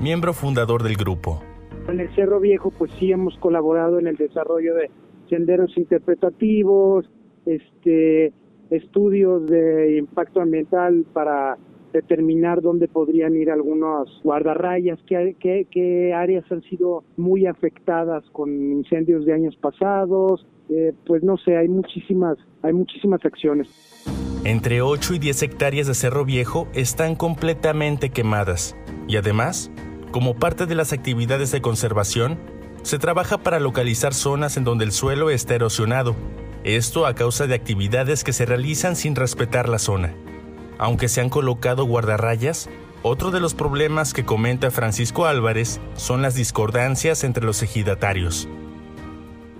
miembro 0.00 0.32
fundador 0.32 0.82
del 0.82 0.96
grupo. 0.96 1.44
En 1.86 2.00
el 2.00 2.12
Cerro 2.16 2.40
Viejo, 2.40 2.72
pues 2.72 2.90
sí 2.98 3.12
hemos 3.12 3.36
colaborado 3.38 4.00
en 4.00 4.08
el 4.08 4.16
desarrollo 4.16 4.74
de 4.74 4.90
senderos 5.28 5.76
interpretativos, 5.76 7.08
este, 7.46 8.32
estudios 8.70 9.46
de 9.46 9.98
impacto 9.98 10.40
ambiental 10.40 11.06
para 11.12 11.56
determinar 11.92 12.62
dónde 12.62 12.88
podrían 12.88 13.34
ir 13.36 13.50
algunos 13.50 14.08
guardarrayas, 14.22 14.98
qué, 15.06 15.36
qué, 15.40 15.66
qué 15.70 16.12
áreas 16.14 16.44
han 16.50 16.62
sido 16.62 17.04
muy 17.16 17.46
afectadas 17.46 18.24
con 18.32 18.50
incendios 18.50 19.24
de 19.24 19.32
años 19.32 19.56
pasados, 19.56 20.46
eh, 20.68 20.92
pues 21.06 21.22
no 21.22 21.36
sé, 21.38 21.56
hay 21.56 21.68
muchísimas, 21.68 22.38
hay 22.62 22.72
muchísimas 22.72 23.24
acciones. 23.24 23.68
Entre 24.44 24.82
8 24.82 25.14
y 25.14 25.18
10 25.18 25.42
hectáreas 25.42 25.86
de 25.86 25.94
Cerro 25.94 26.24
Viejo 26.24 26.68
están 26.74 27.14
completamente 27.14 28.10
quemadas 28.10 28.76
y 29.08 29.16
además, 29.16 29.70
como 30.12 30.34
parte 30.34 30.66
de 30.66 30.74
las 30.74 30.92
actividades 30.92 31.50
de 31.52 31.60
conservación, 31.60 32.38
se 32.82 32.98
trabaja 32.98 33.38
para 33.38 33.60
localizar 33.60 34.14
zonas 34.14 34.56
en 34.56 34.64
donde 34.64 34.84
el 34.84 34.92
suelo 34.92 35.28
está 35.30 35.54
erosionado, 35.54 36.14
esto 36.64 37.06
a 37.06 37.14
causa 37.14 37.46
de 37.46 37.54
actividades 37.54 38.24
que 38.24 38.32
se 38.32 38.46
realizan 38.46 38.96
sin 38.96 39.16
respetar 39.16 39.68
la 39.68 39.78
zona. 39.78 40.14
Aunque 40.80 41.08
se 41.08 41.20
han 41.20 41.28
colocado 41.28 41.84
guardarrayas, 41.84 42.70
otro 43.02 43.30
de 43.30 43.38
los 43.38 43.52
problemas 43.52 44.14
que 44.14 44.24
comenta 44.24 44.70
Francisco 44.70 45.26
Álvarez 45.26 45.78
son 45.92 46.22
las 46.22 46.36
discordancias 46.36 47.22
entre 47.22 47.44
los 47.44 47.62
ejidatarios. 47.62 48.48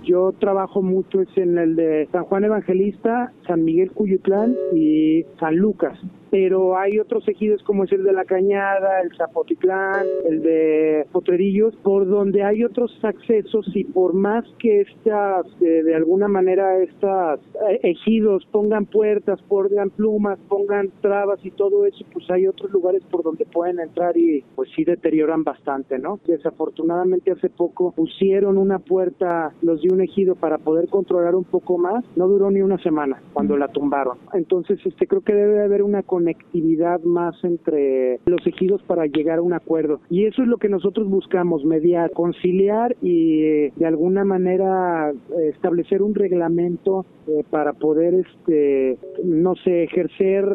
Yo 0.03 0.31
trabajo 0.39 0.81
mucho 0.81 1.19
en 1.35 1.59
el 1.59 1.75
de 1.75 2.09
San 2.11 2.23
Juan 2.23 2.45
Evangelista, 2.45 3.33
San 3.45 3.63
Miguel 3.63 3.91
Cuyutlán 3.91 4.55
y 4.73 5.23
San 5.39 5.57
Lucas. 5.57 5.99
Pero 6.31 6.77
hay 6.77 6.97
otros 6.99 7.27
ejidos 7.27 7.61
como 7.63 7.83
es 7.83 7.91
el 7.91 8.03
de 8.03 8.13
La 8.13 8.25
Cañada, 8.25 9.01
el 9.01 9.15
Zapotitlán, 9.15 10.05
el 10.27 10.41
de 10.41 11.05
Potrerillos, 11.11 11.75
por 11.83 12.07
donde 12.07 12.43
hay 12.43 12.63
otros 12.63 12.97
accesos 13.03 13.69
y 13.75 13.83
por 13.83 14.13
más 14.13 14.45
que 14.57 14.81
estas, 14.81 15.45
de, 15.59 15.83
de 15.83 15.95
alguna 15.95 16.27
manera, 16.27 16.79
estas 16.79 17.39
eh, 17.69 17.79
ejidos 17.83 18.45
pongan 18.51 18.85
puertas, 18.85 19.41
pongan 19.43 19.89
plumas, 19.89 20.39
pongan 20.47 20.89
trabas 21.01 21.39
y 21.45 21.51
todo 21.51 21.85
eso, 21.85 22.05
pues 22.13 22.29
hay 22.31 22.47
otros 22.47 22.71
lugares 22.71 23.03
por 23.11 23.23
donde 23.23 23.45
pueden 23.45 23.79
entrar 23.79 24.17
y 24.17 24.43
pues 24.55 24.69
sí 24.75 24.83
deterioran 24.83 25.43
bastante, 25.43 25.99
¿no? 25.99 26.19
Desafortunadamente 26.25 27.31
hace 27.31 27.49
poco 27.49 27.91
pusieron 27.91 28.57
una 28.57 28.79
puerta 28.79 29.53
los 29.61 29.81
de 29.81 29.93
un 29.93 30.01
ejido 30.01 30.35
para 30.35 30.57
poder 30.57 30.87
controlar 30.87 31.35
un 31.35 31.43
poco 31.43 31.77
más, 31.77 32.03
no 32.15 32.27
duró 32.27 32.51
ni 32.51 32.61
una 32.61 32.77
semana 32.79 33.21
cuando 33.33 33.57
la 33.57 33.67
tumbaron. 33.67 34.17
Entonces, 34.33 34.79
este 34.85 35.07
creo 35.07 35.21
que 35.21 35.33
debe 35.33 35.63
haber 35.63 35.83
una 35.83 36.03
conectividad 36.21 37.01
más 37.01 37.35
entre 37.43 38.19
los 38.25 38.45
ejidos 38.45 38.81
para 38.83 39.05
llegar 39.07 39.39
a 39.39 39.41
un 39.41 39.53
acuerdo. 39.53 39.99
Y 40.09 40.25
eso 40.25 40.43
es 40.43 40.47
lo 40.47 40.57
que 40.57 40.69
nosotros 40.69 41.09
buscamos, 41.09 41.65
mediar, 41.65 42.11
conciliar 42.11 42.95
y 43.01 43.69
de 43.71 43.85
alguna 43.85 44.23
manera 44.23 45.11
establecer 45.49 46.01
un 46.03 46.13
reglamento 46.13 47.05
eh, 47.27 47.43
para 47.49 47.73
poder, 47.73 48.13
este, 48.13 48.97
no 49.23 49.55
sé, 49.55 49.83
ejercer 49.83 50.45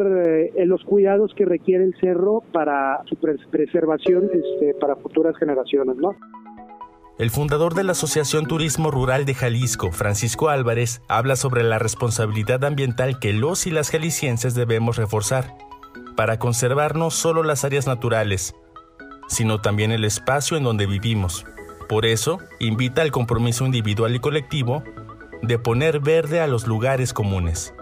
eh, 0.56 0.66
los 0.66 0.84
cuidados 0.84 1.34
que 1.34 1.44
requiere 1.44 1.84
el 1.84 1.94
cerro 2.00 2.42
para 2.52 3.02
su 3.06 3.16
preservación 3.16 4.30
este, 4.32 4.74
para 4.74 4.96
futuras 4.96 5.36
generaciones, 5.36 5.96
¿no? 5.96 6.10
El 7.18 7.30
fundador 7.30 7.72
de 7.72 7.82
la 7.82 7.92
Asociación 7.92 8.44
Turismo 8.44 8.90
Rural 8.90 9.24
de 9.24 9.32
Jalisco, 9.32 9.90
Francisco 9.90 10.50
Álvarez, 10.50 11.00
habla 11.08 11.36
sobre 11.36 11.62
la 11.62 11.78
responsabilidad 11.78 12.62
ambiental 12.62 13.18
que 13.18 13.32
los 13.32 13.66
y 13.66 13.70
las 13.70 13.90
jaliscienses 13.90 14.54
debemos 14.54 14.98
reforzar 14.98 15.56
para 16.14 16.38
conservar 16.38 16.94
no 16.94 17.10
solo 17.10 17.42
las 17.42 17.64
áreas 17.64 17.86
naturales, 17.86 18.54
sino 19.28 19.62
también 19.62 19.92
el 19.92 20.04
espacio 20.04 20.58
en 20.58 20.64
donde 20.64 20.84
vivimos. 20.84 21.46
Por 21.88 22.04
eso, 22.04 22.38
invita 22.58 23.00
al 23.00 23.12
compromiso 23.12 23.64
individual 23.64 24.14
y 24.14 24.18
colectivo 24.18 24.82
de 25.40 25.58
poner 25.58 26.00
verde 26.00 26.40
a 26.40 26.46
los 26.46 26.66
lugares 26.66 27.14
comunes. 27.14 27.74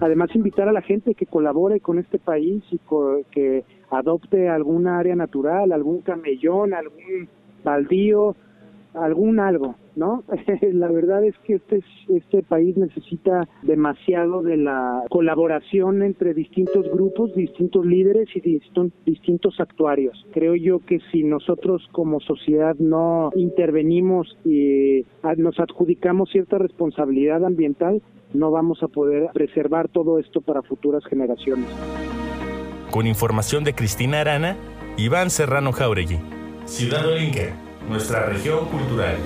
Además, 0.00 0.30
invitar 0.32 0.68
a 0.68 0.72
la 0.72 0.82
gente 0.82 1.16
que 1.16 1.26
colabore 1.26 1.80
con 1.80 1.98
este 1.98 2.20
país 2.20 2.62
y 2.70 2.78
que 3.32 3.64
adopte 3.90 4.48
alguna 4.48 5.00
área 5.00 5.16
natural, 5.16 5.72
algún 5.72 6.02
camellón, 6.02 6.72
algún 6.72 7.28
baldío, 7.64 8.36
algún 8.94 9.40
algo, 9.40 9.76
¿no? 9.96 10.24
la 10.72 10.88
verdad 10.88 11.24
es 11.24 11.36
que 11.44 11.54
este, 11.54 11.82
este 12.08 12.42
país 12.42 12.76
necesita 12.76 13.48
demasiado 13.62 14.42
de 14.42 14.56
la 14.56 15.02
colaboración 15.10 16.02
entre 16.02 16.34
distintos 16.34 16.90
grupos, 16.90 17.34
distintos 17.34 17.84
líderes 17.84 18.28
y 18.34 18.40
distintos, 18.40 18.92
distintos 19.04 19.60
actuarios. 19.60 20.26
Creo 20.32 20.54
yo 20.54 20.80
que 20.80 21.00
si 21.12 21.24
nosotros 21.24 21.86
como 21.92 22.20
sociedad 22.20 22.76
no 22.78 23.30
intervenimos 23.34 24.36
y 24.44 25.04
nos 25.36 25.58
adjudicamos 25.60 26.30
cierta 26.30 26.58
responsabilidad 26.58 27.44
ambiental, 27.44 28.02
no 28.34 28.50
vamos 28.50 28.82
a 28.82 28.88
poder 28.88 29.30
preservar 29.32 29.88
todo 29.88 30.18
esto 30.18 30.40
para 30.40 30.62
futuras 30.62 31.04
generaciones. 31.06 31.66
Con 32.90 33.06
información 33.06 33.64
de 33.64 33.74
Cristina 33.74 34.20
Arana, 34.20 34.56
Iván 34.96 35.30
Serrano 35.30 35.72
Jauregui. 35.72 36.37
Ciudad 36.68 37.04
Olinque, 37.06 37.54
nuestra 37.88 38.26
región 38.26 38.66
cultural. 38.66 39.16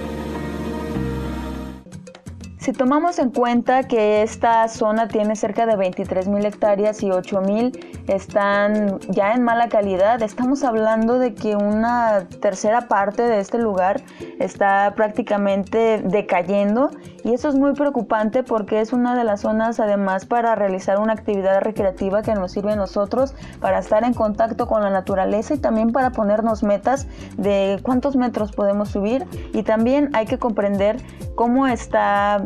Si 2.59 2.73
tomamos 2.73 3.19
en 3.19 3.31
cuenta 3.31 3.83
que 3.83 4.23
esta 4.23 4.69
zona 4.69 5.09
tiene 5.09 5.35
cerca 5.35 5.67
de 5.67 5.75
23 5.75 6.29
mil 6.29 6.47
hectáreas 6.47 7.03
y 7.03 7.11
8 7.11 7.41
mil 7.41 7.73
están 8.07 9.01
ya 9.09 9.35
en 9.35 9.43
mala 9.43 9.69
calidad, 9.69 10.23
estamos 10.23 10.63
hablando 10.63 11.19
de 11.19 11.35
que 11.35 11.57
una 11.57 12.29
tercera 12.41 12.83
parte 12.83 13.25
de 13.25 13.41
este 13.41 13.59
lugar 13.59 14.01
está 14.39 14.95
prácticamente 14.95 16.01
decayendo 16.05 16.91
y 17.25 17.35
eso 17.35 17.49
es 17.49 17.55
muy 17.55 17.73
preocupante 17.73 18.43
porque 18.43 18.81
es 18.81 18.93
una 18.93 19.17
de 19.17 19.25
las 19.25 19.43
zonas 19.43 19.81
además 19.81 20.27
para 20.27 20.55
realizar 20.55 20.99
una 20.99 21.13
actividad 21.13 21.61
recreativa 21.61 22.23
que 22.23 22.35
nos 22.35 22.53
sirve 22.53 22.73
a 22.73 22.77
nosotros 22.77 23.35
para 23.61 23.79
estar 23.79 24.05
en 24.05 24.15
contacto 24.15 24.67
con 24.67 24.83
la 24.83 24.91
naturaleza 24.91 25.55
y 25.55 25.59
también 25.59 25.93
para 25.93 26.11
ponernos 26.11 26.63
metas 26.63 27.07
de 27.37 27.79
cuántos 27.83 28.17
metros 28.17 28.53
podemos 28.53 28.91
subir 28.91 29.27
y 29.53 29.63
también 29.63 30.11
hay 30.15 30.27
que 30.27 30.39
comprender 30.39 30.97
cómo 31.35 31.67
está 31.67 32.45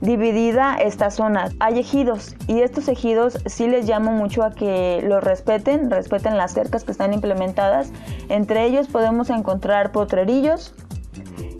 dividida 0.00 0.76
esta 0.76 1.10
zona. 1.10 1.50
Hay 1.58 1.78
ejidos 1.78 2.36
y 2.46 2.60
estos 2.60 2.88
ejidos 2.88 3.38
sí 3.46 3.66
les 3.66 3.88
llamo 3.88 4.12
mucho 4.12 4.42
a 4.42 4.52
que 4.52 5.02
los 5.06 5.22
respeten, 5.22 5.90
respeten 5.90 6.36
las 6.36 6.52
cercas 6.52 6.84
que 6.84 6.92
están 6.92 7.12
implementadas. 7.14 7.92
Entre 8.28 8.64
ellos 8.66 8.88
podemos 8.88 9.30
encontrar 9.30 9.92
potrerillos, 9.92 10.74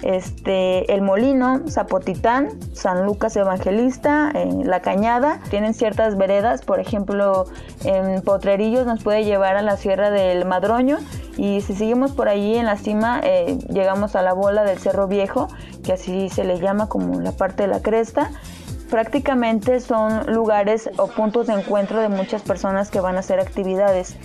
este, 0.07 0.92
El 0.92 1.03
Molino, 1.03 1.62
Zapotitán, 1.69 2.51
San 2.73 3.05
Lucas 3.05 3.37
Evangelista, 3.37 4.33
La 4.62 4.81
Cañada. 4.81 5.40
Tienen 5.51 5.75
ciertas 5.75 6.16
veredas, 6.16 6.62
por 6.62 6.79
ejemplo, 6.79 7.47
en 7.85 8.23
Potrerillos 8.23 8.87
nos 8.87 9.03
puede 9.03 9.25
llevar 9.25 9.57
a 9.57 9.62
la 9.62 9.77
Sierra 9.77 10.11
del 10.11 10.45
Madroño 10.45 10.99
y 11.37 11.61
si 11.61 11.75
seguimos 11.75 12.12
por 12.12 12.29
allí 12.29 12.57
en 12.57 12.66
la 12.66 12.77
cima 12.77 13.21
eh, 13.23 13.59
llegamos 13.69 14.16
a 14.16 14.23
la 14.23 14.33
bola 14.33 14.64
del 14.64 14.79
Cerro 14.79 15.09
Viejo, 15.09 15.49
que 15.85 15.92
así 15.92 16.29
se 16.29 16.45
le 16.45 16.59
llama 16.59 16.88
como 16.88 17.21
la 17.21 17.33
parte 17.33 17.64
de 17.64 17.69
la 17.69 17.81
cresta 17.81 18.31
prácticamente 18.90 19.81
son 19.81 20.33
lugares 20.33 20.88
o 20.97 21.09
puntos 21.09 21.49
de 21.49 21.55
encuentro 21.55 22.01
de 22.01 22.09
muchas 22.09 22.42
personas 22.42 22.90
que 22.90 23.01
van 23.01 23.16
a 23.16 23.21
hacer 23.21 23.40
actividades. 23.40 24.16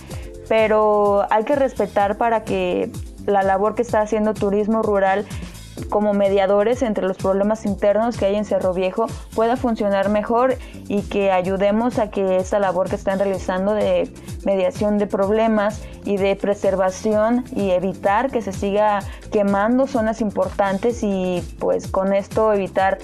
Pero 0.48 1.26
hay 1.30 1.44
que 1.44 1.56
respetar 1.56 2.16
para 2.16 2.44
que 2.44 2.90
la 3.26 3.42
labor 3.42 3.74
que 3.74 3.82
está 3.82 4.00
haciendo 4.00 4.34
turismo 4.34 4.82
rural 4.82 5.26
como 5.88 6.14
mediadores 6.14 6.82
entre 6.82 7.06
los 7.06 7.16
problemas 7.16 7.64
internos 7.64 8.16
que 8.16 8.26
hay 8.26 8.36
en 8.36 8.44
Cerro 8.44 8.74
Viejo 8.74 9.06
pueda 9.34 9.56
funcionar 9.56 10.08
mejor 10.08 10.56
y 10.88 11.02
que 11.02 11.30
ayudemos 11.30 11.98
a 11.98 12.10
que 12.10 12.36
esa 12.36 12.58
labor 12.58 12.88
que 12.88 12.96
están 12.96 13.18
realizando 13.18 13.74
de 13.74 14.10
mediación 14.44 14.98
de 14.98 15.06
problemas 15.06 15.82
y 16.04 16.16
de 16.16 16.36
preservación 16.36 17.44
y 17.54 17.70
evitar 17.70 18.30
que 18.30 18.42
se 18.42 18.52
siga 18.52 19.00
quemando 19.30 19.86
zonas 19.86 20.20
importantes 20.20 21.02
y 21.02 21.42
pues 21.58 21.86
con 21.86 22.12
esto 22.12 22.52
evitar 22.52 22.98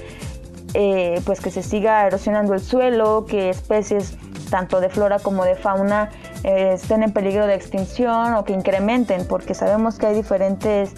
eh, 0.74 1.22
pues 1.24 1.40
que 1.40 1.50
se 1.50 1.62
siga 1.62 2.06
erosionando 2.06 2.54
el 2.54 2.60
suelo, 2.60 3.24
que 3.26 3.50
especies 3.50 4.16
tanto 4.50 4.80
de 4.80 4.88
flora 4.88 5.18
como 5.18 5.44
de 5.44 5.54
fauna 5.54 6.10
eh, 6.44 6.72
estén 6.74 7.02
en 7.02 7.12
peligro 7.12 7.46
de 7.46 7.54
extinción 7.54 8.34
o 8.34 8.44
que 8.44 8.52
incrementen, 8.52 9.26
porque 9.26 9.54
sabemos 9.54 9.98
que 9.98 10.06
hay 10.06 10.14
diferentes 10.14 10.94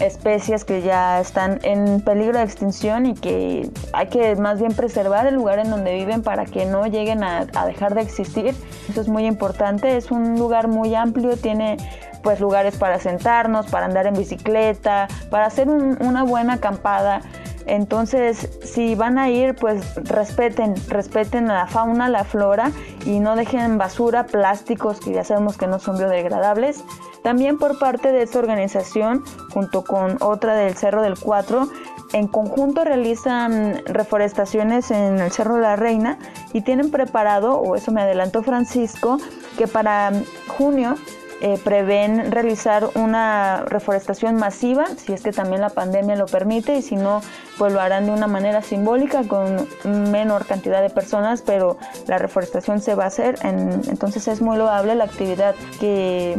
especies 0.00 0.64
que 0.64 0.82
ya 0.82 1.20
están 1.20 1.60
en 1.62 2.00
peligro 2.00 2.38
de 2.38 2.44
extinción 2.44 3.06
y 3.06 3.14
que 3.14 3.70
hay 3.92 4.08
que 4.08 4.36
más 4.36 4.60
bien 4.60 4.72
preservar 4.72 5.26
el 5.26 5.34
lugar 5.34 5.58
en 5.58 5.70
donde 5.70 5.94
viven 5.94 6.22
para 6.22 6.44
que 6.46 6.64
no 6.64 6.86
lleguen 6.86 7.22
a, 7.22 7.46
dejar 7.66 7.94
de 7.94 8.02
existir. 8.02 8.54
Eso 8.88 9.00
es 9.00 9.08
muy 9.08 9.26
importante, 9.26 9.96
es 9.96 10.10
un 10.10 10.38
lugar 10.38 10.68
muy 10.68 10.94
amplio, 10.94 11.36
tiene 11.36 11.76
pues 12.22 12.40
lugares 12.40 12.76
para 12.76 12.98
sentarnos, 12.98 13.66
para 13.66 13.86
andar 13.86 14.06
en 14.06 14.14
bicicleta, 14.14 15.08
para 15.30 15.46
hacer 15.46 15.68
una 15.68 16.22
buena 16.24 16.54
acampada. 16.54 17.22
Entonces, 17.66 18.58
si 18.64 18.94
van 18.94 19.18
a 19.18 19.30
ir, 19.30 19.54
pues 19.54 19.94
respeten, 19.96 20.74
respeten 20.88 21.46
la 21.46 21.66
fauna, 21.66 22.08
la 22.08 22.24
flora 22.24 22.72
y 23.06 23.20
no 23.20 23.36
dejen 23.36 23.78
basura, 23.78 24.26
plásticos 24.26 24.98
que 25.00 25.12
ya 25.12 25.24
sabemos 25.24 25.56
que 25.56 25.66
no 25.66 25.78
son 25.78 25.96
biodegradables. 25.96 26.82
También 27.22 27.58
por 27.58 27.78
parte 27.78 28.12
de 28.12 28.22
esta 28.22 28.38
organización, 28.38 29.24
junto 29.52 29.84
con 29.84 30.16
otra 30.20 30.54
del 30.54 30.74
Cerro 30.74 31.02
del 31.02 31.18
Cuatro, 31.18 31.68
en 32.12 32.26
conjunto 32.26 32.82
realizan 32.84 33.82
reforestaciones 33.84 34.90
en 34.90 35.20
el 35.20 35.30
Cerro 35.30 35.56
de 35.56 35.62
la 35.62 35.76
Reina 35.76 36.18
y 36.52 36.62
tienen 36.62 36.90
preparado, 36.90 37.58
o 37.58 37.76
eso 37.76 37.92
me 37.92 38.02
adelantó 38.02 38.42
Francisco, 38.42 39.18
que 39.56 39.68
para 39.68 40.12
junio 40.48 40.96
eh, 41.42 41.58
prevén 41.62 42.30
realizar 42.30 42.90
una 42.96 43.64
reforestación 43.66 44.36
masiva, 44.36 44.86
si 44.96 45.12
es 45.12 45.22
que 45.22 45.32
también 45.32 45.62
la 45.62 45.70
pandemia 45.70 46.16
lo 46.16 46.26
permite, 46.26 46.76
y 46.76 46.82
si 46.82 46.96
no, 46.96 47.22
pues 47.56 47.72
lo 47.72 47.80
harán 47.80 48.06
de 48.06 48.12
una 48.12 48.26
manera 48.26 48.60
simbólica 48.60 49.22
con 49.26 49.66
menor 49.84 50.44
cantidad 50.46 50.82
de 50.82 50.90
personas, 50.90 51.42
pero 51.42 51.78
la 52.06 52.18
reforestación 52.18 52.80
se 52.80 52.94
va 52.94 53.04
a 53.04 53.06
hacer. 53.06 53.36
entonces 53.42 54.28
es 54.28 54.42
muy 54.42 54.58
loable 54.58 54.94
la 54.94 55.04
actividad 55.04 55.54
que 55.78 56.36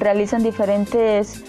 realizan 0.00 0.42
diferentes 0.42 1.42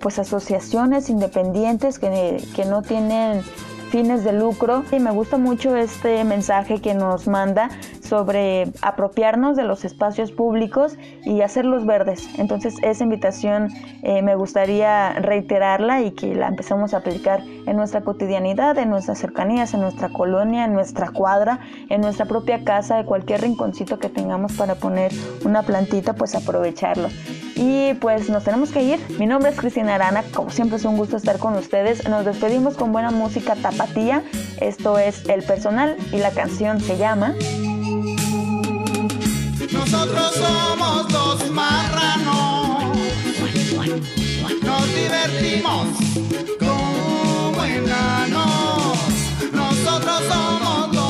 pues 0.00 0.18
asociaciones 0.18 1.08
independientes 1.10 1.98
que, 1.98 2.42
que 2.54 2.64
no 2.64 2.82
tienen 2.82 3.42
fines 3.90 4.24
de 4.24 4.32
lucro. 4.32 4.84
Y 4.92 5.00
me 5.00 5.10
gusta 5.10 5.38
mucho 5.38 5.76
este 5.76 6.24
mensaje 6.24 6.80
que 6.80 6.94
nos 6.94 7.26
manda 7.26 7.70
sobre 8.06 8.72
apropiarnos 8.82 9.56
de 9.56 9.64
los 9.64 9.84
espacios 9.84 10.32
públicos 10.32 10.96
y 11.24 11.40
hacerlos 11.42 11.84
verdes. 11.86 12.28
Entonces 12.38 12.76
esa 12.82 13.04
invitación 13.04 13.68
eh, 14.02 14.22
me 14.22 14.34
gustaría 14.36 15.14
reiterarla 15.14 16.02
y 16.02 16.12
que 16.12 16.34
la 16.34 16.48
empecemos 16.48 16.94
a 16.94 16.98
aplicar 16.98 17.42
en 17.66 17.76
nuestra 17.76 18.02
cotidianidad, 18.02 18.78
en 18.78 18.90
nuestras 18.90 19.18
cercanías, 19.18 19.74
en 19.74 19.80
nuestra 19.80 20.08
colonia, 20.08 20.64
en 20.64 20.72
nuestra 20.72 21.10
cuadra, 21.10 21.60
en 21.88 22.00
nuestra 22.00 22.26
propia 22.26 22.64
casa, 22.64 22.96
de 22.96 23.04
cualquier 23.04 23.42
rinconcito 23.42 23.98
que 23.98 24.08
tengamos 24.08 24.52
para 24.52 24.76
poner 24.76 25.12
una 25.44 25.62
plantita, 25.62 26.14
pues 26.14 26.34
aprovecharlo. 26.34 27.08
Y 27.54 27.94
pues 27.94 28.28
nos 28.28 28.44
tenemos 28.44 28.70
que 28.70 28.82
ir. 28.82 29.00
Mi 29.18 29.26
nombre 29.26 29.50
es 29.50 29.58
Cristina 29.58 29.94
Arana, 29.94 30.22
como 30.34 30.50
siempre 30.50 30.76
es 30.76 30.84
un 30.84 30.96
gusto 30.96 31.16
estar 31.16 31.38
con 31.38 31.54
ustedes. 31.54 32.06
Nos 32.08 32.24
despedimos 32.24 32.76
con 32.76 32.92
buena 32.92 33.10
música 33.10 33.56
tapatía. 33.56 34.22
Esto 34.60 34.98
es 34.98 35.26
El 35.28 35.42
Personal 35.42 35.96
y 36.12 36.18
la 36.18 36.30
canción 36.30 36.80
se 36.80 36.96
llama... 36.98 37.34
Nosotros 39.76 40.34
somos 40.34 41.08
dos 41.08 41.50
marranos. 41.50 42.96
Nos 44.62 44.94
divertimos 44.94 45.86
como 46.58 47.64
enanos. 47.64 48.98
Nosotros 49.52 50.22
somos 50.32 50.92
dos 50.92 51.05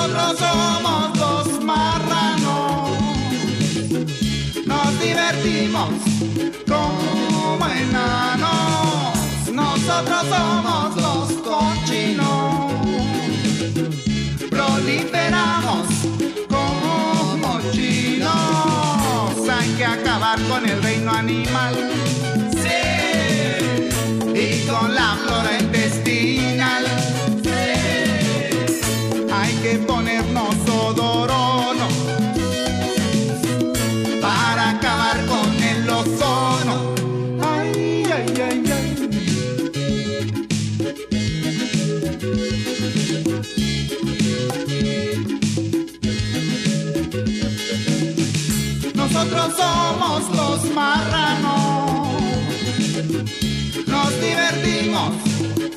nosotros 0.00 0.38
somos 0.38 1.18
los 1.18 1.62
marranos. 1.62 2.90
Nos 4.64 5.00
divertimos 5.00 5.90
como 6.66 7.66
enanos. 7.66 9.50
Nosotros 9.52 10.24
somos 10.30 10.96
los 10.96 11.32
cochinos. 11.42 12.72
Proliferamos 14.48 15.86
como 16.48 17.60
chinos. 17.70 19.48
Hay 19.50 19.68
que 19.76 19.84
acabar 19.84 20.40
con 20.48 20.66
el 20.66 20.82
reino 20.82 21.12
animal. 21.12 21.74
Sí. 22.62 22.80
Y 24.34 24.66
con 24.66 24.94
la 24.94 25.18
flora 25.22 25.58
intestinal. 25.60 26.09
somos 49.56 50.22
los 50.34 50.64
marranos. 50.74 52.22
Nos 53.86 54.20
divertimos 54.20 55.10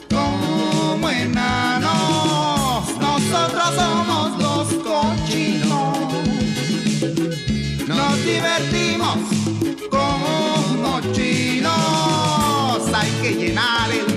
como 0.10 1.10
enanos. 1.10 2.84
Nosotros 3.00 3.70
somos 3.76 4.38
los 4.42 4.68
cochinos. 4.84 5.98
Nos 7.88 8.26
divertimos 8.26 9.18
como 9.90 11.02
chinos. 11.14 11.74
Hay 12.94 13.12
que 13.22 13.32
llenar 13.34 13.92
el 13.92 14.13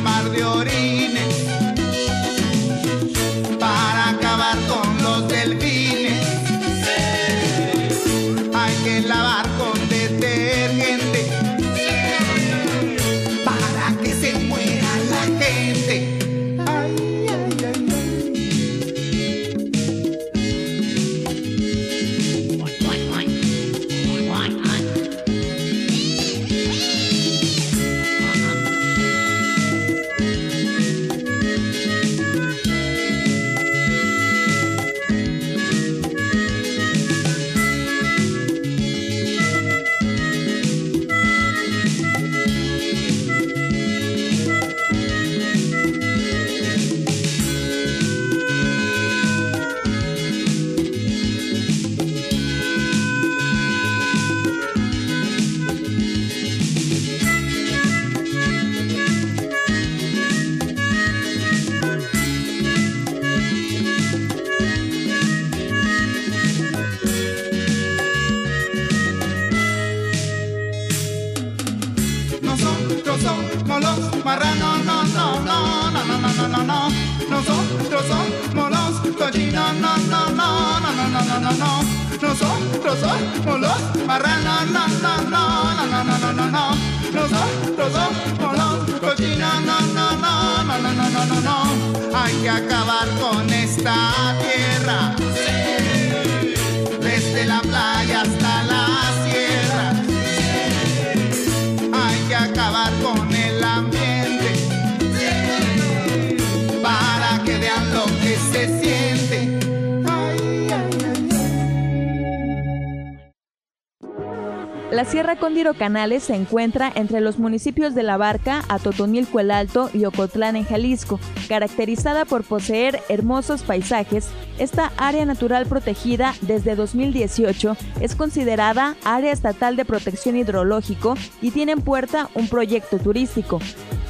hidrocanales 115.66 116.22
se 116.22 116.36
encuentra 116.36 116.92
entre 116.94 117.20
los 117.20 117.40
municipios 117.40 117.92
de 117.96 118.04
La 118.04 118.16
Barca, 118.16 118.62
Atotonilco 118.68 119.40
el 119.40 119.50
Alto 119.50 119.90
y 119.92 120.04
Ocotlán 120.04 120.54
en 120.54 120.64
Jalisco. 120.64 121.18
Caracterizada 121.48 122.24
por 122.24 122.44
poseer 122.44 123.00
hermosos 123.08 123.64
paisajes, 123.64 124.28
esta 124.60 124.92
área 124.96 125.24
natural 125.26 125.66
protegida 125.66 126.34
desde 126.42 126.76
2018 126.76 127.76
es 128.00 128.14
considerada 128.14 128.94
Área 129.04 129.32
Estatal 129.32 129.74
de 129.74 129.84
Protección 129.84 130.36
Hidrológico 130.36 131.16
y 131.42 131.50
tiene 131.50 131.72
en 131.72 131.80
puerta 131.80 132.30
un 132.34 132.46
proyecto 132.46 132.98
turístico. 132.98 133.58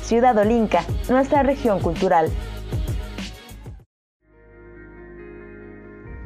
Ciudad 0.03 0.37
Olinca, 0.37 0.85
nuestra 1.09 1.43
región 1.43 1.81
cultural. 1.81 2.31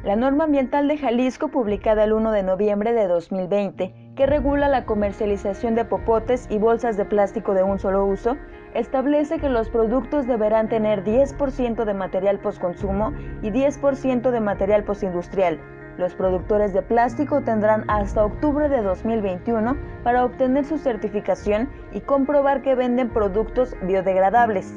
La 0.03 0.15
norma 0.15 0.45
ambiental 0.45 0.87
de 0.87 0.97
Jalisco, 0.97 1.49
publicada 1.49 2.05
el 2.05 2.13
1 2.13 2.31
de 2.31 2.41
noviembre 2.41 2.91
de 2.93 3.07
2020, 3.07 3.93
que 4.15 4.25
regula 4.25 4.67
la 4.67 4.85
comercialización 4.85 5.75
de 5.75 5.85
popotes 5.85 6.47
y 6.49 6.57
bolsas 6.57 6.97
de 6.97 7.05
plástico 7.05 7.53
de 7.53 7.61
un 7.61 7.77
solo 7.77 8.03
uso, 8.07 8.35
establece 8.73 9.37
que 9.37 9.47
los 9.47 9.69
productos 9.69 10.25
deberán 10.25 10.69
tener 10.69 11.03
10% 11.03 11.85
de 11.85 11.93
material 11.93 12.39
postconsumo 12.39 13.13
y 13.43 13.51
10% 13.51 14.31
de 14.31 14.39
material 14.39 14.83
postindustrial. 14.85 15.59
Los 15.99 16.15
productores 16.15 16.73
de 16.73 16.81
plástico 16.81 17.41
tendrán 17.41 17.87
hasta 17.87 18.25
octubre 18.25 18.69
de 18.69 18.81
2021 18.81 19.77
para 20.03 20.25
obtener 20.25 20.65
su 20.65 20.79
certificación 20.79 21.69
y 21.91 22.01
comprobar 22.01 22.63
que 22.63 22.73
venden 22.73 23.09
productos 23.09 23.75
biodegradables. 23.83 24.73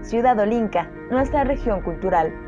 Ciudad 0.00 0.36
Olinca, 0.40 0.90
nuestra 1.08 1.44
región 1.44 1.82
cultural. 1.82 2.45